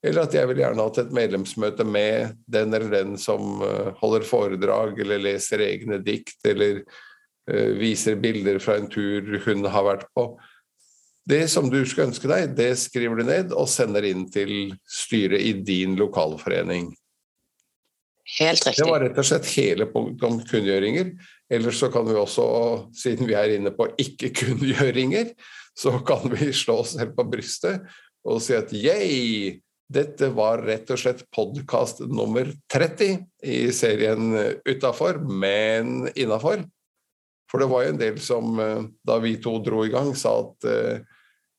Eller 0.01 0.25
at 0.25 0.33
jeg 0.33 0.49
vil 0.49 0.63
gjerne 0.63 0.87
hatt 0.87 1.03
et 1.03 1.13
medlemsmøte 1.13 1.85
med 1.85 2.39
den 2.49 2.73
eller 2.73 2.89
den 2.89 3.19
som 3.21 3.61
holder 3.99 4.25
foredrag, 4.25 4.97
eller 5.03 5.21
leser 5.21 5.61
egne 5.61 5.99
dikt, 6.01 6.39
eller 6.49 6.81
viser 7.81 8.19
bilder 8.21 8.61
fra 8.63 8.79
en 8.81 8.89
tur 8.91 9.41
hun 9.47 9.67
har 9.71 9.87
vært 9.87 10.09
på. 10.17 10.31
Det 11.31 11.45
som 11.53 11.69
du 11.71 11.79
skulle 11.85 12.09
ønske 12.11 12.31
deg, 12.31 12.57
det 12.59 12.73
skriver 12.81 13.21
du 13.21 13.29
ned 13.29 13.53
og 13.55 13.69
sender 13.71 14.07
inn 14.09 14.25
til 14.33 14.73
styret 14.89 15.43
i 15.45 15.53
din 15.67 15.95
lokalforening. 16.01 16.91
Helt 18.39 18.67
riktig. 18.67 18.79
Det 18.79 18.91
var 18.91 19.03
rett 19.05 19.19
og 19.19 19.27
slett 19.27 19.49
hele 19.57 19.87
punktet 19.91 20.27
om 20.29 20.39
kunngjøringer. 20.47 21.15
Ellers 21.51 21.81
så 21.83 21.91
kan 21.93 22.07
vi 22.07 22.15
også, 22.19 22.45
siden 22.95 23.29
vi 23.29 23.35
er 23.39 23.57
inne 23.57 23.73
på 23.75 23.89
ikke-kunngjøringer, 24.01 25.33
så 25.77 25.97
kan 26.07 26.31
vi 26.33 26.53
slå 26.55 26.81
oss 26.85 26.95
selv 26.97 27.17
på 27.17 27.27
brystet 27.31 27.89
og 28.27 28.41
si 28.45 28.55
at 28.57 28.73
yeah! 28.77 29.59
Dette 29.91 30.29
var 30.31 30.61
rett 30.63 30.87
og 30.95 31.01
slett 31.03 31.25
podkast 31.35 32.05
nummer 32.07 32.47
30 32.71 33.25
i 33.43 33.57
serien 33.75 34.37
Utafor, 34.63 35.19
men 35.27 36.05
innafor. 36.15 36.63
For 37.51 37.63
det 37.63 37.71
var 37.71 37.85
jo 37.85 37.95
en 37.95 38.01
del 38.01 38.21
som, 38.23 38.61
eh, 38.63 38.83
da 39.07 39.19
vi 39.23 39.37
to 39.43 39.57
dro 39.65 39.85
i 39.87 39.93
gang, 39.93 40.15
sa 40.15 40.37
at 40.45 40.69
eh, 40.71 41.01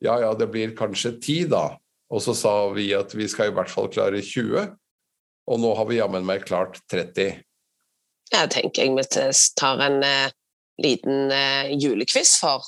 ja, 0.02 0.18
ja, 0.24 0.34
det 0.34 0.48
blir 0.48 0.76
kanskje 0.78 1.18
10 1.20 1.50
da. 1.52 1.66
Og 2.12 2.22
så 2.24 2.36
sa 2.36 2.54
vi 2.76 2.90
at 2.96 3.14
vi 3.16 3.28
skal 3.32 3.52
i 3.52 3.56
hvert 3.56 3.72
fall 3.72 3.90
klare 3.92 4.22
20. 4.24 4.72
Og 5.52 5.60
nå 5.60 5.72
har 5.78 5.88
vi 5.90 6.00
jammen 6.00 6.26
meg 6.28 6.46
klart 6.48 6.80
30. 6.92 7.42
Jeg 8.32 8.52
tenker 8.52 8.88
jeg 8.88 8.96
vi 8.96 9.06
tar 9.60 9.84
en 9.84 10.00
eh, 10.08 10.32
liten 10.82 11.32
eh, 11.32 11.74
julequiz 11.76 12.38
for. 12.40 12.66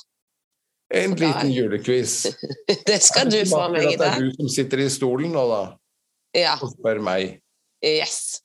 En 0.94 1.16
for 1.16 1.24
liten 1.24 1.52
julequiz. 1.52 2.26
Det 2.86 3.00
skal 3.02 3.30
du 3.32 3.40
få 3.48 3.64
av 3.66 3.74
meg 3.74 3.88
i 3.88 3.96
Det 3.98 4.10
er 4.10 4.20
du 4.20 4.30
som 4.36 4.50
sitter 4.52 4.84
i 4.84 4.88
stolen 4.92 5.32
nå, 5.34 5.44
da, 5.50 5.62
Ja, 6.36 6.56
og 6.60 6.74
spør 6.76 7.00
meg. 7.02 7.40
yes. 7.84 8.43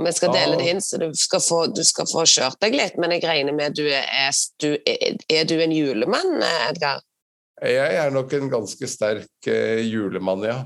Og 0.00 0.06
vi 0.08 0.12
skal 0.16 0.32
dele 0.32 0.56
det 0.56 0.66
inn, 0.72 0.80
så 0.80 0.96
du 0.96 1.10
skal 1.18 1.42
få, 1.44 1.58
du 1.76 1.82
skal 1.84 2.06
få 2.08 2.24
kjørt 2.24 2.56
deg 2.64 2.72
litt. 2.78 2.96
Men 3.00 3.12
jeg 3.12 3.24
regner 3.28 3.52
med 3.52 3.76
du 3.76 3.84
er, 3.84 4.32
du 4.62 4.70
er, 4.88 5.44
du 5.44 5.56
en 5.60 5.74
julemann, 5.76 6.38
eh, 6.40 6.68
Edgar? 6.70 7.02
Jeg 7.60 7.96
er 8.00 8.14
nok 8.14 8.32
en 8.32 8.48
ganske 8.48 8.88
sterk 8.88 9.48
eh, 9.52 9.82
julemann, 9.84 10.46
ja. 10.48 10.62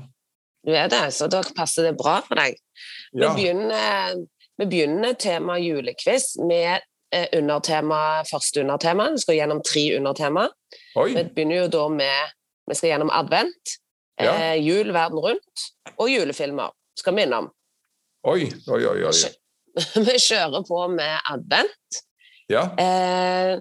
Du 0.65 0.71
er 0.71 0.87
det, 0.89 1.03
så 1.13 1.27
da 1.29 1.43
passer 1.55 1.89
det 1.89 1.97
bra 1.99 2.21
for 2.25 2.39
deg. 2.39 2.55
Vi 3.11 3.27
begynner, 3.27 4.15
vi 4.57 4.65
begynner 4.71 5.17
tema 5.19 5.59
julequiz 5.59 6.31
med 6.39 6.79
eh, 7.13 7.27
undertema, 7.35 8.23
første 8.31 8.63
undertema. 8.63 9.09
Vi 9.13 9.21
skal 9.25 9.37
gjennom 9.41 9.61
tre 9.67 9.83
undertema. 9.99 10.47
Oi, 10.95 11.09
Vi 11.11 11.25
begynner 11.35 11.65
jo 11.65 11.67
da 11.75 11.83
med 11.91 12.33
Vi 12.65 12.79
skal 12.79 12.95
gjennom 12.95 13.11
advent, 13.13 13.75
Ja. 14.17 14.31
eh, 14.31 14.55
jul 14.63 14.93
verden 14.95 15.19
rundt 15.19 15.67
og 15.99 16.07
julefilmer. 16.09 16.71
Skal 16.97 17.13
vi 17.19 17.27
innom. 17.27 17.51
Oi, 18.31 18.49
oi, 18.67 18.81
oi. 18.91 19.05
oi. 19.09 19.35
Vi 20.07 20.17
kjører 20.23 20.65
på 20.67 20.81
med 20.93 21.31
advent. 21.31 22.01
Ja. 22.51 22.67
Eh, 22.79 23.57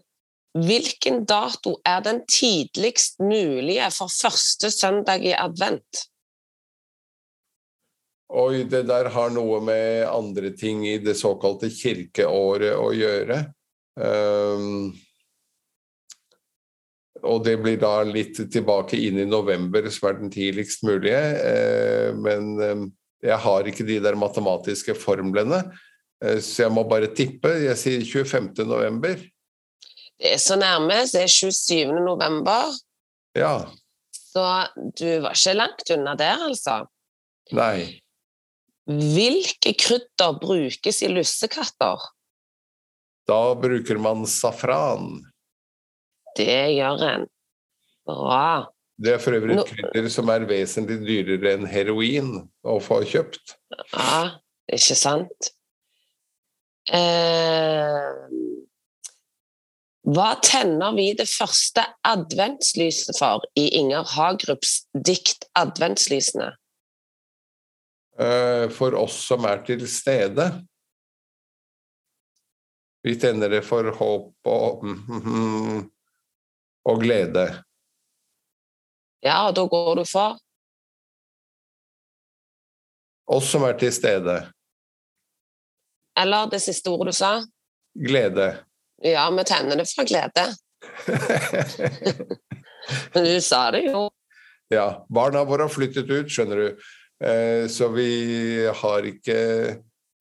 hvilken 0.55 1.24
dato 1.27 1.79
er 1.87 2.03
den 2.05 2.22
tidligst 2.31 3.18
mulige 3.20 3.88
for 3.94 4.12
første 4.12 4.70
søndag 4.70 5.24
i 5.27 5.33
advent? 5.35 6.05
Oi, 8.35 8.64
det 8.66 8.85
der 8.88 9.11
har 9.14 9.31
noe 9.35 9.61
med 9.62 10.07
andre 10.09 10.50
ting 10.59 10.83
i 10.88 10.96
det 11.03 11.16
såkalte 11.18 11.70
kirkeåret 11.70 12.74
å 12.74 12.88
gjøre. 12.94 13.40
Um, 13.94 14.94
og 17.22 17.44
det 17.46 17.55
blir 17.62 17.79
da 17.79 18.00
litt 18.07 18.40
tilbake 18.50 18.98
inn 18.98 19.20
i 19.22 19.29
november, 19.29 19.87
som 19.92 20.09
er 20.11 20.18
den 20.18 20.33
tidligst 20.35 20.83
mulige. 20.87 21.20
Uh, 21.38 22.11
men 22.24 22.50
eh, 22.59 22.83
jeg 23.24 23.40
har 23.40 23.68
ikke 23.70 23.87
de 23.88 24.00
der 24.04 24.18
matematiske 24.20 24.96
formlene, 24.98 25.62
eh, 26.22 26.40
så 26.44 26.66
jeg 26.66 26.74
må 26.74 26.84
bare 26.88 27.12
tippe. 27.16 27.52
Jeg 27.64 27.78
sier 27.80 28.04
25. 28.04 28.66
november. 28.68 29.16
Det 30.20 30.34
er 30.37 30.42
så 30.42 30.58
nærme, 30.60 31.02
det 31.10 31.24
er 31.24 31.30
27. 31.30 31.94
november. 32.04 32.70
Ja. 33.37 33.56
Så 34.14 34.44
du 34.98 35.08
var 35.24 35.34
ikke 35.34 35.56
langt 35.56 35.90
unna 35.94 36.14
der, 36.18 36.44
altså. 36.48 36.84
Nei. 37.54 38.00
Hvilke 38.84 39.72
krydder 39.80 40.37
brukes 40.40 41.00
i 41.02 41.08
lussekatter? 41.08 42.02
Da 43.24 43.40
bruker 43.56 44.00
man 44.04 44.26
safran. 44.28 45.22
Det 46.37 46.76
gjør 46.76 47.04
en. 47.08 47.26
Bra. 48.04 48.73
Det 48.96 49.16
er 49.16 49.18
for 49.22 49.35
øvrig 49.35 49.59
et 49.59 49.70
krydder 49.72 50.09
som 50.12 50.30
er 50.30 50.46
vesentlig 50.46 51.00
dyrere 51.02 51.57
enn 51.57 51.66
heroin 51.66 52.37
å 52.62 52.78
få 52.83 53.00
kjøpt. 53.11 53.57
Ja, 53.90 54.37
ikke 54.70 54.96
sant? 54.98 55.50
Eh, 56.94 58.11
hva 60.04 60.35
tenner 60.44 60.92
vi 60.94 61.09
det 61.16 61.26
første 61.30 61.87
adventslyset 62.04 63.16
for 63.18 63.46
i 63.57 63.70
Inger 63.80 64.04
Hagerups 64.14 64.85
dikt 64.92 65.48
'Adventslysene'? 65.57 66.52
Eh, 68.18 68.68
For 68.70 68.94
oss 68.94 69.16
som 69.26 69.44
er 69.44 69.64
til 69.66 69.88
stede. 69.88 70.52
Vi 73.02 73.16
tenner 73.16 73.48
det 73.48 73.64
for 73.64 73.90
håp 73.90 74.46
og, 74.46 74.85
og 76.90 77.00
glede. 77.00 77.63
Ja, 79.24 79.38
og 79.48 79.54
da 79.56 79.64
går 79.70 79.94
du 80.00 80.04
for 80.08 80.37
Oss 83.34 83.46
som 83.48 83.62
er 83.64 83.72
til 83.80 83.88
stede. 83.94 84.34
Eller 86.20 86.50
det 86.52 86.58
siste 86.60 86.92
ordet 86.92 87.14
du 87.14 87.16
sa? 87.16 87.30
Glede. 87.96 88.50
Ja, 89.00 89.24
vi 89.32 89.44
tenner 89.48 89.80
det 89.80 89.87
fra 89.88 90.04
glede. 90.04 90.44
Men 93.14 93.24
du 93.30 93.40
sa 93.40 93.62
det 93.72 93.87
jo. 93.87 94.10
ja. 94.68 95.06
Barna 95.08 95.40
våre 95.48 95.64
har 95.64 95.72
flyttet 95.72 96.10
ut, 96.12 96.28
skjønner 96.28 96.60
du. 96.60 96.84
Eh, 97.24 97.64
Så 97.72 97.88
vi 97.96 98.66
har 98.68 99.08
ikke 99.08 99.38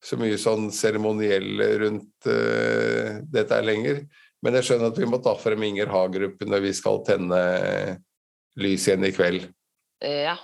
så 0.03 0.17
mye 0.19 0.39
sånn 0.39 0.69
seremoniell 0.71 1.59
rundt 1.83 2.27
eh, 2.31 3.19
dette 3.35 3.59
lenger. 3.67 4.05
Men 4.43 4.55
jeg 4.59 4.69
skjønner 4.69 4.91
at 4.91 5.03
vi 5.03 5.11
må 5.11 5.19
ta 5.23 5.35
frem 5.39 5.67
Inger 5.67 5.91
Hagerup 5.91 6.39
når 6.47 6.63
vi 6.69 6.73
skal 6.75 7.03
tenne 7.07 7.43
lys 8.59 8.87
igjen 8.87 9.05
i 9.07 9.11
kveld. 9.15 9.47
Ja. 10.03 10.35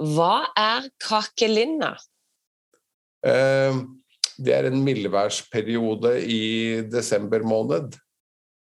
Hva 0.00 0.46
er 0.56 0.88
kakelinna? 1.02 1.94
Eh, 3.26 3.78
Det 4.38 4.52
er 4.52 4.66
en 4.68 4.82
mildværsperiode 4.84 6.10
i 6.28 6.82
desember 6.92 7.40
måned. 7.40 7.94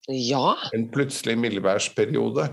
Ja, 0.09 0.55
En 0.73 0.87
plutselig 0.89 1.37
mildværsperiode. 1.37 2.47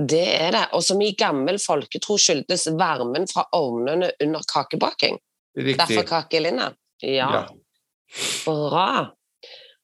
det 0.00 0.22
er 0.40 0.50
det. 0.52 0.62
Og 0.72 0.82
som 0.82 1.00
i 1.02 1.12
gammel 1.18 1.58
folketro 1.58 2.16
skyldtes 2.16 2.66
varmen 2.78 3.28
fra 3.28 3.44
ovnene 3.52 4.10
under 4.22 4.40
kakebaking. 4.48 5.18
Riktig. 5.56 5.76
Derfor 5.76 6.02
kakelinna. 6.08 6.70
Ja, 7.02 7.28
Ja. 7.32 7.46
bra. 8.46 9.10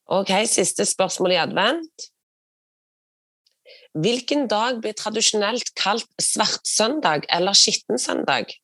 Ok, 0.09 0.29
siste 0.47 0.85
spørsmål 0.87 1.33
i 1.33 1.37
advent. 1.37 2.09
Hvilken 3.93 4.47
dag 4.49 4.79
blir 4.81 4.95
tradisjonelt 4.97 5.75
kalt 5.77 6.09
svartsøndag 6.21 7.27
eller 7.29 7.57
skittensøndag? 7.57 8.55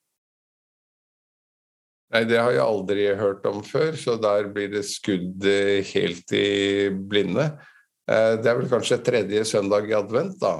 Nei, 2.09 2.23
det 2.25 2.39
har 2.41 2.55
jeg 2.55 2.65
aldri 2.65 3.05
hørt 3.21 3.45
om 3.51 3.61
før, 3.67 3.93
så 4.01 4.15
der 4.17 4.49
blir 4.55 4.71
det 4.73 4.87
skudd 4.89 5.45
eh, 5.45 5.85
helt 5.91 6.33
i 6.33 6.89
blinde. 6.89 7.51
Eh, 8.09 8.39
Det 8.41 8.49
er 8.49 8.57
vel 8.57 8.71
kanskje 8.71 9.03
tredje 9.05 9.45
søndag 9.45 9.91
i 9.91 9.97
advent, 9.99 10.39
da. 10.41 10.55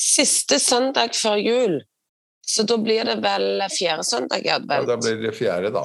Siste 0.00 0.56
søndag 0.56 1.12
før 1.12 1.36
jul. 1.36 1.76
Så 2.40 2.64
da 2.64 2.80
blir 2.80 3.04
det 3.04 3.18
vel 3.20 3.60
fjerde 3.76 4.08
søndag 4.08 4.48
i 4.48 4.54
advent? 4.54 4.88
Ja, 4.88 4.94
da 4.94 4.96
blir 4.96 5.20
det 5.20 5.36
fjerde, 5.36 5.74
da. 5.76 5.84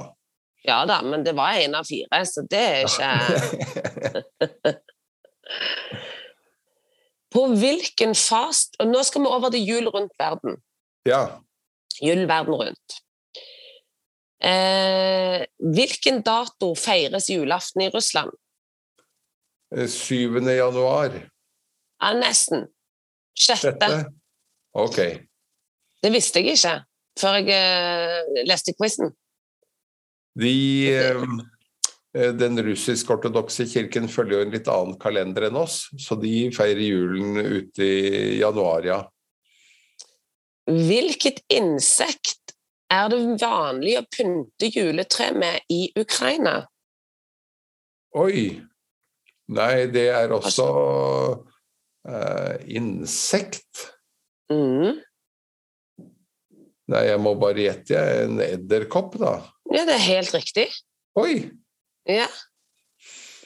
Ja 0.65 0.79
da, 0.87 1.01
men 1.03 1.27
det 1.27 1.35
var 1.37 1.59
en 1.59 1.75
av 1.75 1.83
fire, 1.85 2.23
så 2.25 2.41
det 2.49 2.63
er 2.63 2.87
ikke 2.87 4.79
På 7.35 7.47
hvilken 7.51 8.15
fast 8.15 8.77
Og 8.79 8.87
nå 8.91 9.01
skal 9.03 9.25
vi 9.25 9.31
over 9.37 9.51
til 9.51 9.67
jul 9.67 9.89
rundt 9.91 10.13
verden. 10.19 10.61
ja. 11.05 11.41
Jul 12.03 12.25
verden 12.27 12.53
rundt. 12.59 12.95
Eh, 14.43 15.45
hvilken 15.75 16.19
dato 16.25 16.73
feires 16.75 17.29
julaften 17.29 17.85
i 17.85 17.89
Russland? 17.93 18.33
Eh, 19.71 19.87
7. 19.87 20.41
januar. 20.43 21.15
Ja, 22.01 22.11
nesten. 22.19 22.67
Sjette. 23.31 23.61
Sjette? 23.61 24.11
Ok. 24.75 24.99
Det 26.03 26.11
visste 26.11 26.43
jeg 26.43 26.57
ikke 26.57 26.75
før 27.19 27.39
jeg 27.39 27.55
eh, 27.55 28.43
leste 28.47 28.75
quizen. 28.75 29.13
De, 30.35 30.51
eh, 30.91 31.15
eh, 31.15 31.43
den 32.15 32.61
russisk-ortodokse 32.63 33.65
kirken 33.67 34.07
følger 34.07 34.39
jo 34.39 34.45
en 34.45 34.53
litt 34.53 34.69
annen 34.71 34.95
kalender 35.01 35.49
enn 35.49 35.57
oss, 35.59 35.89
så 35.99 36.15
de 36.19 36.47
feirer 36.55 36.79
julen 36.85 37.39
ute 37.41 37.83
i 37.83 38.37
januar, 38.39 38.87
ja. 38.87 38.99
Hvilket 40.65 41.43
insekt 41.53 42.55
er 42.93 43.09
det 43.11 43.19
vanlig 43.41 43.97
å 43.99 44.05
pynte 44.07 44.69
juletre 44.71 45.31
med 45.35 45.67
i 45.73 45.89
Ukraina? 45.99 46.61
Oi! 48.15 48.61
Nei, 49.51 49.85
det 49.93 50.07
er 50.15 50.31
også 50.33 50.65
uh, 52.09 52.53
insekt. 52.65 53.83
Mm. 54.49 55.03
Nei, 56.89 57.03
jeg 57.09 57.21
må 57.21 57.35
bare 57.41 57.67
gjette. 57.67 57.99
En 58.25 58.41
edderkopp, 58.41 59.19
da. 59.21 59.35
Ja, 59.73 59.83
det 59.85 59.99
er 59.99 60.05
helt 60.07 60.33
riktig. 60.33 60.69
Oi! 61.19 61.51
Ja. 62.09 62.27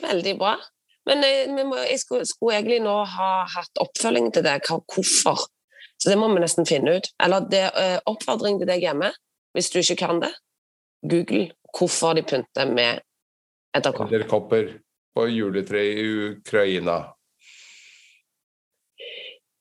Veldig 0.04 0.36
bra. 0.40 0.58
Men 1.10 1.24
jeg, 1.26 1.50
må, 1.66 1.78
jeg 1.90 2.00
skulle, 2.02 2.28
skulle 2.28 2.60
egentlig 2.60 2.82
nå 2.84 2.96
ha 3.16 3.30
hatt 3.50 3.82
oppfølging 3.82 4.30
til 4.36 4.46
det. 4.46 4.60
Hvorfor? 4.68 5.48
Så 6.00 6.12
det 6.12 6.18
må 6.20 6.30
vi 6.32 6.44
nesten 6.44 6.68
finne 6.70 7.00
ut. 7.00 7.10
Eller 7.24 7.48
det, 7.52 7.66
eh, 7.80 7.98
oppfordring 8.08 8.60
til 8.60 8.70
deg 8.70 8.84
hjemme, 8.86 9.12
hvis 9.56 9.72
du 9.74 9.80
ikke 9.82 10.00
kan 10.06 10.22
det. 10.24 10.32
Google 11.02 11.50
hvorfor 11.76 12.16
de 12.18 12.24
pynter 12.28 12.70
med 12.70 13.02
edderkopper. 13.76 14.16
Edderkopper 14.16 14.70
på 15.16 15.26
juletre 15.32 15.84
i 15.86 16.06
Ukraina. 16.34 17.02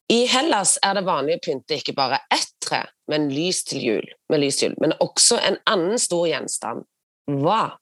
I 0.09 0.23
Hellas 0.31 0.79
er 0.83 0.97
det 0.97 1.05
vanlig 1.05 1.37
å 1.37 1.43
pynte 1.45 1.77
ikke 1.77 1.93
bare 1.97 2.23
ett 2.33 2.55
tre, 2.65 2.81
men 3.13 3.29
lys 3.29 3.61
til 3.69 3.83
jul, 3.85 4.07
med 4.33 4.41
lys 4.41 4.61
til 4.61 4.71
jul, 4.71 4.79
men 4.81 4.95
også 5.05 5.37
en 5.45 5.59
annen 5.69 6.01
stor 6.01 6.25
gjenstand. 6.31 6.87
Hva? 7.29 7.77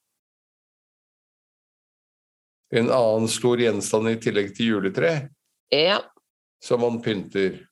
En 2.77 2.91
annen 2.93 3.29
stor 3.33 3.57
gjenstand 3.63 4.11
i 4.11 4.17
tillegg 4.21 4.51
til 4.57 4.75
juletre 4.75 5.15
Ja, 5.73 6.01
som 6.63 6.81
man 6.85 6.99
pynter. 7.03 7.63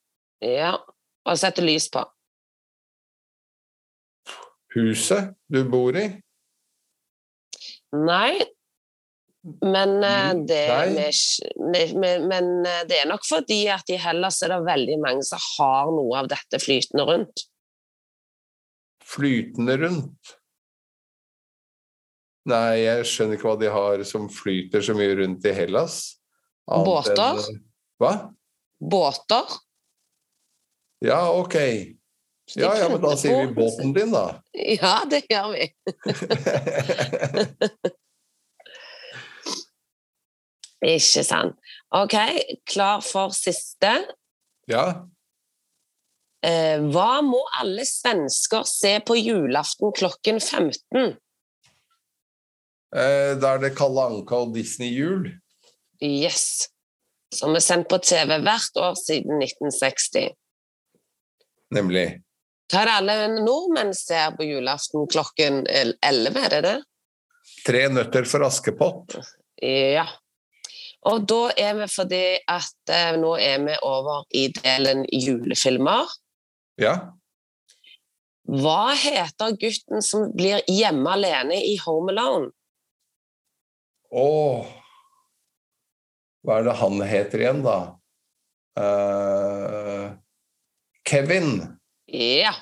ja, 0.40 0.72
og 1.26 1.38
setter 1.40 1.62
lys 1.66 1.90
på. 1.92 2.02
Huset 4.74 5.34
du 5.52 5.60
bor 5.70 5.94
i? 5.96 6.06
Nei, 7.94 8.40
men 9.62 9.92
eh, 10.02 10.32
Mm, 10.34 10.46
det, 10.48 10.62
nei. 10.68 11.10
med- 11.94 12.24
men 12.28 12.48
eh, 12.66 12.80
det 12.88 12.98
er 13.02 13.06
nok 13.06 13.22
fordi 13.28 13.68
at 13.70 13.88
i 13.92 13.96
Hellas 14.00 14.40
er 14.42 14.48
det 14.48 14.62
veldig 14.66 14.96
mange 15.04 15.22
som 15.22 15.38
har 15.58 15.92
noe 15.94 16.16
av 16.18 16.28
dette 16.32 16.58
flytende 16.58 17.04
rundt. 17.06 17.44
Flytende 19.04 19.76
rundt? 19.84 20.34
Nei, 22.44 22.84
jeg 22.84 23.06
skjønner 23.08 23.38
ikke 23.38 23.48
hva 23.48 23.56
de 23.60 23.68
har 23.72 24.02
som 24.04 24.26
flyter 24.28 24.82
så 24.84 24.92
mye 24.96 25.14
rundt 25.22 25.44
i 25.48 25.52
Hellas. 25.56 26.18
Båter? 26.68 27.16
enn- 27.16 27.62
Hva? 28.00 28.10
Båter. 28.80 29.46
Ja, 31.04 31.22
ok. 31.32 31.54
Ja, 32.60 32.74
ja, 32.76 32.88
men 32.92 33.00
da 33.00 33.14
sier 33.16 33.46
vi 33.46 33.54
båten 33.56 33.94
din, 33.96 34.12
da. 34.12 34.26
Ja, 34.76 34.98
det 35.08 35.22
gjør 35.30 35.54
vi. 35.54 35.72
Ikke 40.84 41.22
sant. 41.24 41.56
OK, 41.96 42.14
klar 42.68 43.00
for 43.04 43.32
siste. 43.36 43.94
ja, 44.68 44.86
Eh, 46.44 46.76
hva 46.92 47.22
må 47.24 47.38
alle 47.56 47.86
svensker 47.88 48.66
se 48.68 48.98
på 49.00 49.14
julaften 49.16 49.94
klokken 49.96 50.36
15? 50.44 51.14
Eh, 52.94 53.34
da 53.40 53.54
er 53.54 53.64
det 53.64 53.74
Kalle 53.78 54.06
Anka 54.10 54.44
og 54.46 54.54
Disney-jul. 54.56 55.28
Yes. 56.02 56.70
Som 57.34 57.56
er 57.58 57.64
sendt 57.64 57.90
på 57.90 57.98
TV 58.02 58.38
hvert 58.44 58.80
år 58.80 58.96
siden 58.98 59.42
1960. 59.42 60.34
Nemlig. 61.74 62.06
Hva 62.70 62.82
er 62.82 62.88
det 62.88 62.98
alle 62.98 63.16
nordmenn 63.44 63.92
ser 63.96 64.34
på 64.38 64.46
julaften 64.46 65.08
klokken 65.10 65.64
11, 65.68 66.38
er 66.40 66.52
det 66.54 66.62
det? 66.64 66.76
Tre 67.64 67.86
nøtter 67.92 68.28
for 68.28 68.46
Askepott. 68.46 69.18
Ja. 69.62 70.06
Og 71.04 71.26
da 71.28 71.50
er 71.60 71.74
vi 71.76 71.88
fordi 71.92 72.24
at 72.48 72.92
eh, 72.92 73.16
nå 73.20 73.34
er 73.36 73.60
vi 73.66 73.76
over 73.84 74.24
i 74.32 74.46
delen 74.56 75.04
julefilmer. 75.12 76.08
Ja. 76.80 76.94
Hva 78.48 78.94
heter 78.96 79.56
gutten 79.60 80.04
som 80.04 80.30
blir 80.36 80.64
hjemme 80.68 81.12
alene 81.16 81.60
i 81.60 81.76
Home 81.84 82.12
Alone? 82.12 82.50
Åh. 84.14 84.66
Hva 86.44 86.58
er 86.60 86.66
det 86.68 86.74
han 86.78 87.00
heter 87.08 87.40
igjen, 87.42 87.62
da? 87.64 87.76
Uh, 88.78 90.12
Kevin. 91.08 91.56
Ja. 92.10 92.52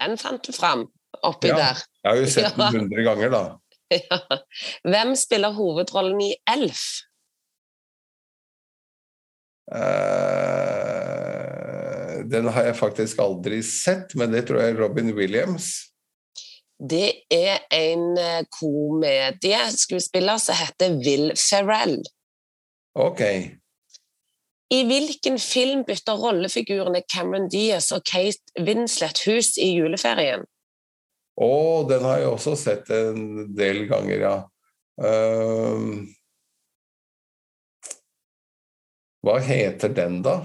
Den 0.00 0.16
fant 0.20 0.44
du 0.46 0.52
fram 0.56 0.86
oppi 1.24 1.48
Ja. 1.50 1.56
der. 1.56 1.82
Jeg 2.04 2.10
har 2.12 2.16
jo 2.20 2.26
sett 2.30 2.52
Ja. 2.56 2.70
den 2.70 2.80
hundre 2.80 3.02
ganger, 3.06 3.30
da. 3.34 3.42
Ja. 3.92 4.18
Hvem 4.86 5.12
spiller 5.18 5.52
hovedrollen 5.56 6.20
i 6.24 6.32
Elf? 6.50 6.80
Uh, 9.66 12.22
den 12.30 12.46
har 12.54 12.62
jeg 12.68 12.76
faktisk 12.78 13.18
aldri 13.22 13.58
sett, 13.66 14.14
men 14.18 14.32
det 14.34 14.44
tror 14.48 14.60
jeg 14.62 14.74
er 14.74 14.80
Robin 14.80 15.10
Williams. 15.16 15.72
Det 16.76 17.12
er 17.32 17.62
en 17.72 18.18
eh, 18.20 18.42
komedieskuespiller 18.52 20.40
som 20.42 20.58
heter 20.58 20.98
Will 21.00 21.30
Ferrell. 21.40 22.02
Ok. 22.96 23.22
I 24.74 24.82
hvilken 24.84 25.38
film 25.38 25.84
bytter 25.86 26.18
rollefigurene 26.20 27.04
Cameron 27.12 27.48
Diaz 27.48 27.92
og 27.94 28.04
Kate 28.08 28.64
Winslet 28.66 29.22
hus 29.28 29.54
i 29.62 29.70
juleferien? 29.76 30.44
Å, 31.36 31.52
den 31.88 32.04
har 32.04 32.20
jeg 32.22 32.32
også 32.32 32.56
sett 32.58 32.90
en 32.96 33.54
del 33.56 33.84
ganger, 33.90 34.22
ja. 34.24 34.36
Um, 34.96 36.06
hva 39.24 39.36
heter 39.44 39.92
den, 39.92 40.22
da? 40.24 40.38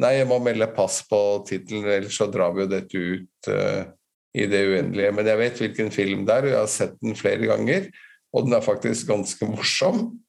Nei, 0.00 0.14
jeg 0.18 0.28
må 0.28 0.38
melde 0.44 0.68
pass 0.76 1.00
på 1.08 1.20
tittelen, 1.48 1.88
ellers 1.88 2.16
så 2.20 2.28
drar 2.32 2.52
vi 2.54 2.64
jo 2.64 2.70
dette 2.70 3.00
ut 3.00 3.50
eh, 3.52 3.88
i 4.34 4.46
det 4.46 4.60
uendelige. 4.68 5.12
Men 5.16 5.26
jeg 5.26 5.38
vet 5.38 5.58
hvilken 5.58 5.90
film 5.94 6.24
det 6.26 6.34
er, 6.36 6.46
og 6.46 6.52
jeg 6.54 6.58
har 6.60 6.70
sett 6.70 6.94
den 7.02 7.16
flere 7.18 7.46
ganger. 7.50 7.88
Og 8.32 8.46
den 8.46 8.54
er 8.54 8.62
faktisk 8.62 9.08
ganske 9.10 9.46
morsom. 9.50 10.20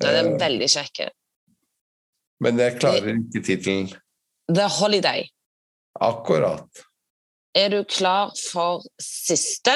Den 0.00 0.14
er 0.14 0.28
Eh, 0.34 0.38
veldig 0.40 0.68
kjekk. 0.70 1.10
men 2.40 2.58
jeg 2.58 2.78
klarer 2.80 3.12
ikke 3.18 3.42
tittelen. 3.46 3.88
The 4.48 4.68
Holiday. 4.68 5.28
Akkurat. 6.00 6.66
Er 7.54 7.68
du 7.68 7.84
klar 7.84 8.32
for 8.52 8.82
siste? 9.00 9.74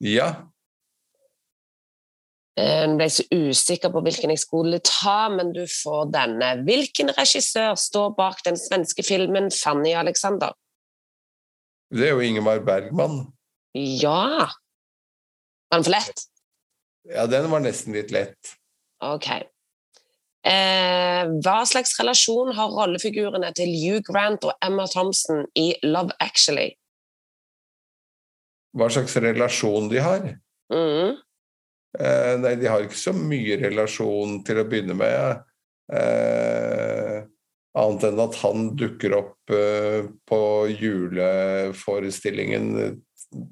Ja. 0.00 0.34
Eh, 2.56 2.82
Jeg 2.86 2.96
ble 2.98 3.08
så 3.10 3.24
usikker 3.32 3.92
på 3.92 4.02
hvilken 4.04 4.30
jeg 4.30 4.38
skulle 4.42 4.78
ta, 4.84 5.28
men 5.28 5.52
du 5.52 5.62
får 5.66 6.10
denne. 6.12 6.64
Hvilken 6.66 7.08
regissør 7.16 7.74
står 7.78 8.14
bak 8.16 8.42
den 8.44 8.56
svenske 8.56 9.02
filmen 9.02 9.50
'Fanny 9.50 9.94
Alexander'? 9.94 10.52
Det 11.92 12.08
er 12.08 12.14
jo 12.16 12.24
Ingemar 12.24 12.62
Bergman. 12.64 13.26
Ja! 13.76 14.48
Var 15.68 15.78
den 15.78 15.84
for 15.84 15.92
lett? 15.92 16.22
Ja, 17.08 17.26
den 17.26 17.50
var 17.50 17.60
nesten 17.64 17.96
litt 17.96 18.12
lett. 18.14 18.54
Ok. 19.02 19.28
Eh, 20.42 21.24
hva 21.44 21.58
slags 21.68 21.94
relasjon 22.00 22.54
har 22.56 22.72
rollefigurene 22.74 23.52
til 23.54 23.74
Hugh 23.76 24.02
Grant 24.06 24.46
og 24.48 24.56
Emma 24.64 24.86
Thompson 24.90 25.44
i 25.58 25.72
Love 25.84 26.16
Actually? 26.22 26.72
Hva 28.72 28.88
slags 28.90 29.18
relasjon 29.20 29.90
de 29.92 30.00
har? 30.00 30.26
Mhm. 30.72 31.20
Eh, 32.00 32.34
nei, 32.40 32.54
de 32.56 32.70
har 32.72 32.80
ikke 32.80 32.96
så 32.96 33.12
mye 33.12 33.58
relasjon 33.60 34.38
til 34.46 34.62
å 34.62 34.64
begynne 34.64 34.96
med. 34.96 35.42
Eh, 35.92 37.20
annet 37.78 38.04
enn 38.08 38.20
at 38.20 38.34
han 38.42 38.66
dukker 38.76 39.16
opp 39.16 39.52
eh, 39.54 40.04
på 40.28 40.40
juleforestillingen 40.72 42.66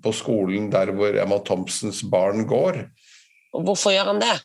på 0.05 0.13
skolen 0.13 0.69
der 0.73 0.93
hvor 0.97 1.17
Emma 1.17 1.39
Thompsons 1.45 2.03
barn 2.11 2.45
går. 2.49 2.85
Og 3.57 3.65
hvorfor 3.67 3.95
gjør 3.95 4.13
han 4.13 4.21
det? 4.23 4.37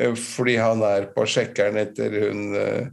Eh, 0.00 0.16
fordi 0.18 0.56
han 0.60 0.82
er 0.86 1.10
på 1.14 1.26
sjekkeren 1.28 1.78
etter 1.82 2.18
hun 2.24 2.56
eh, 2.58 2.90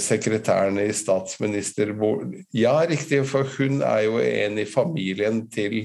sekretæren 0.00 0.78
i 0.80 0.88
statsministerbord... 0.96 2.34
Ja, 2.56 2.78
riktig, 2.88 3.26
for 3.28 3.48
hun 3.58 3.82
er 3.84 4.06
jo 4.06 4.18
en 4.22 4.58
i 4.58 4.66
familien 4.68 5.44
til 5.52 5.78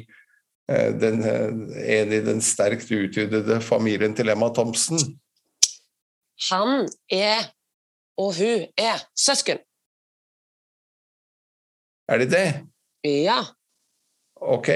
eh, 0.70 0.92
den, 0.96 1.24
eh, 1.28 2.00
En 2.00 2.14
i 2.16 2.22
den 2.24 2.42
sterkt 2.42 2.92
utvidede 2.92 3.60
familien 3.62 4.16
til 4.16 4.30
Emma 4.30 4.52
Thompson. 4.56 5.00
Han 6.50 6.88
er, 7.12 7.50
og 8.20 8.34
hun 8.36 8.66
er, 8.80 9.04
søsken. 9.16 9.62
Er 12.10 12.18
det 12.24 12.30
det? 12.34 12.48
Ja. 13.08 13.40
Ok. 14.42 14.70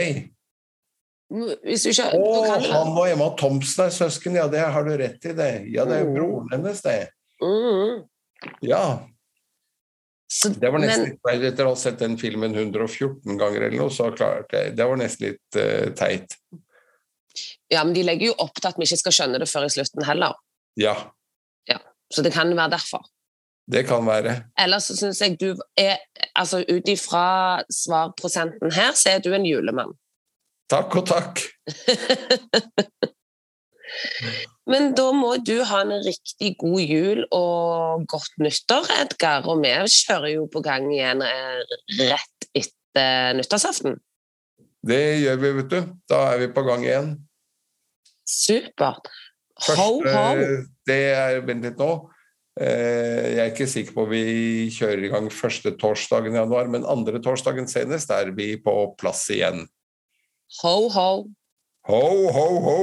Hvis 1.64 1.88
ikke 1.90 2.12
Å, 2.14 2.26
kan 2.46 2.66
han 2.68 2.92
og 2.94 3.08
Emma 3.10 3.32
Thomsen 3.40 3.88
er 3.88 3.94
søsken, 3.96 4.36
ja, 4.38 4.46
det 4.52 4.62
har 4.76 4.86
du 4.86 4.92
rett 5.00 5.24
i, 5.26 5.34
det. 5.34 5.52
Ja, 5.74 5.86
det 5.90 5.96
er 5.98 6.04
jo 6.04 6.12
Mm. 6.12 6.18
broren 6.20 6.52
hennes, 6.54 6.82
det. 6.86 7.10
Mm. 7.42 8.04
Ja. 8.62 8.84
Så, 10.30 10.50
Det 10.50 10.70
var 10.72 10.80
nesten 10.82 11.04
men, 11.04 11.12
litt 11.12 11.22
feil 11.26 11.44
etter 11.46 11.66
å 11.66 11.74
ha 11.74 11.76
sett 11.78 12.00
den 12.00 12.18
filmen 12.18 12.54
114 12.56 13.38
ganger 13.38 13.66
eller 13.68 13.78
noe, 13.78 13.90
så 13.94 14.08
klarte 14.16 14.62
jeg 14.64 14.76
Det 14.78 14.86
var 14.90 14.98
nesten 14.98 15.28
litt 15.28 15.58
uh, 15.58 15.90
teit. 15.94 16.38
ja, 17.70 17.84
men 17.84 17.94
de 17.94 18.04
legger 18.04 18.28
jo 18.32 18.36
opp 18.38 18.54
til 18.58 18.70
at 18.70 18.78
vi 18.78 18.86
ikke 18.88 18.98
skal 19.04 19.12
skjønne 19.18 19.40
det 19.42 19.50
før 19.50 19.66
i 19.68 19.74
slutten 19.74 20.06
heller. 20.06 20.34
Ja, 20.78 20.96
Så 22.14 22.22
det 22.22 22.34
kan 22.34 22.50
være 22.56 22.70
derfor. 22.78 23.02
Det 23.72 23.86
kan 23.88 24.06
være. 24.06 24.36
Ellers 24.60 24.90
så 24.90 24.96
syns 24.98 25.22
jeg 25.24 25.40
du 25.40 25.54
er 25.80 25.98
Altså 26.36 26.64
ut 26.66 26.88
ifra 26.90 27.62
svarprosenten 27.70 28.72
her, 28.74 28.96
så 28.98 29.10
er 29.14 29.20
du 29.22 29.34
en 29.36 29.46
julemann. 29.46 29.94
Takk 30.72 30.96
og 30.98 31.06
takk. 31.06 31.44
Men 34.72 34.94
da 34.98 35.12
må 35.14 35.36
du 35.46 35.60
ha 35.68 35.82
en 35.84 35.94
riktig 36.06 36.56
god 36.62 36.82
jul 36.82 37.22
og 37.36 38.06
godt 38.10 38.40
nyttår, 38.42 38.88
Edgar. 39.04 39.46
Og 39.52 39.62
vi 39.62 39.74
kjører 39.94 40.32
jo 40.34 40.48
på 40.50 40.64
gang 40.66 40.88
igjen 40.90 41.22
eh, 41.28 41.62
rett 42.00 42.48
etter 42.58 43.38
nyttårsaften. 43.38 44.00
Det 44.84 45.04
gjør 45.22 45.38
vi, 45.44 45.52
vet 45.60 45.70
du. 45.72 45.80
Da 46.10 46.24
er 46.32 46.42
vi 46.42 46.50
på 46.56 46.64
gang 46.66 46.88
igjen. 46.88 47.14
Supert. 48.28 49.12
Ho, 49.68 50.02
ho. 50.02 50.26
det 50.90 51.02
er 51.14 51.44
Vent 51.46 51.68
litt 51.68 51.78
nå. 51.80 51.92
Eh, 52.60 53.34
Jeg 53.34 53.42
er 53.42 53.52
ikke 53.52 53.70
sikker 53.70 53.96
på 53.96 54.06
om 54.06 54.12
vi 54.14 54.70
kjører 54.74 55.08
i 55.08 55.10
gang 55.10 55.30
første 55.34 55.74
torsdagen 55.82 56.36
i 56.36 56.42
januar, 56.42 56.70
men 56.70 56.86
andre 56.86 57.22
torsdagen 57.24 57.68
senest 57.70 58.14
er 58.14 58.30
vi 58.38 58.54
på 58.62 58.94
plass 59.00 59.26
igjen. 59.34 59.66
Ho, 60.62 60.76
ho. 60.94 61.12
Ho, 61.90 62.04
ho, 62.32 62.48
ho! 62.68 62.82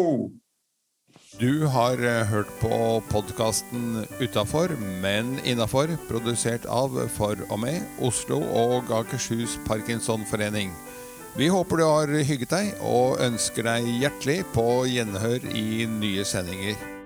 Du 1.39 1.67
har 1.71 2.03
eh, 2.03 2.27
hørt 2.27 2.51
på 2.61 2.99
podkasten 3.09 4.03
Utafor, 4.19 4.75
men 5.01 5.39
innafor, 5.47 5.95
produsert 6.11 6.67
av 6.67 6.99
For 7.15 7.39
og 7.49 7.63
med 7.63 8.03
Oslo 8.03 8.43
og 8.43 8.91
Akershus 8.93 9.55
Parkinsonforening. 9.71 10.75
Vi 11.39 11.47
håper 11.47 11.79
du 11.79 11.87
har 11.87 12.11
hygget 12.27 12.51
deg, 12.51 12.73
og 12.83 13.23
ønsker 13.23 13.71
deg 13.71 13.87
hjertelig 14.03 14.41
på 14.51 14.67
gjenhør 14.91 15.47
i 15.55 15.87
nye 15.87 16.27
sendinger. 16.27 17.00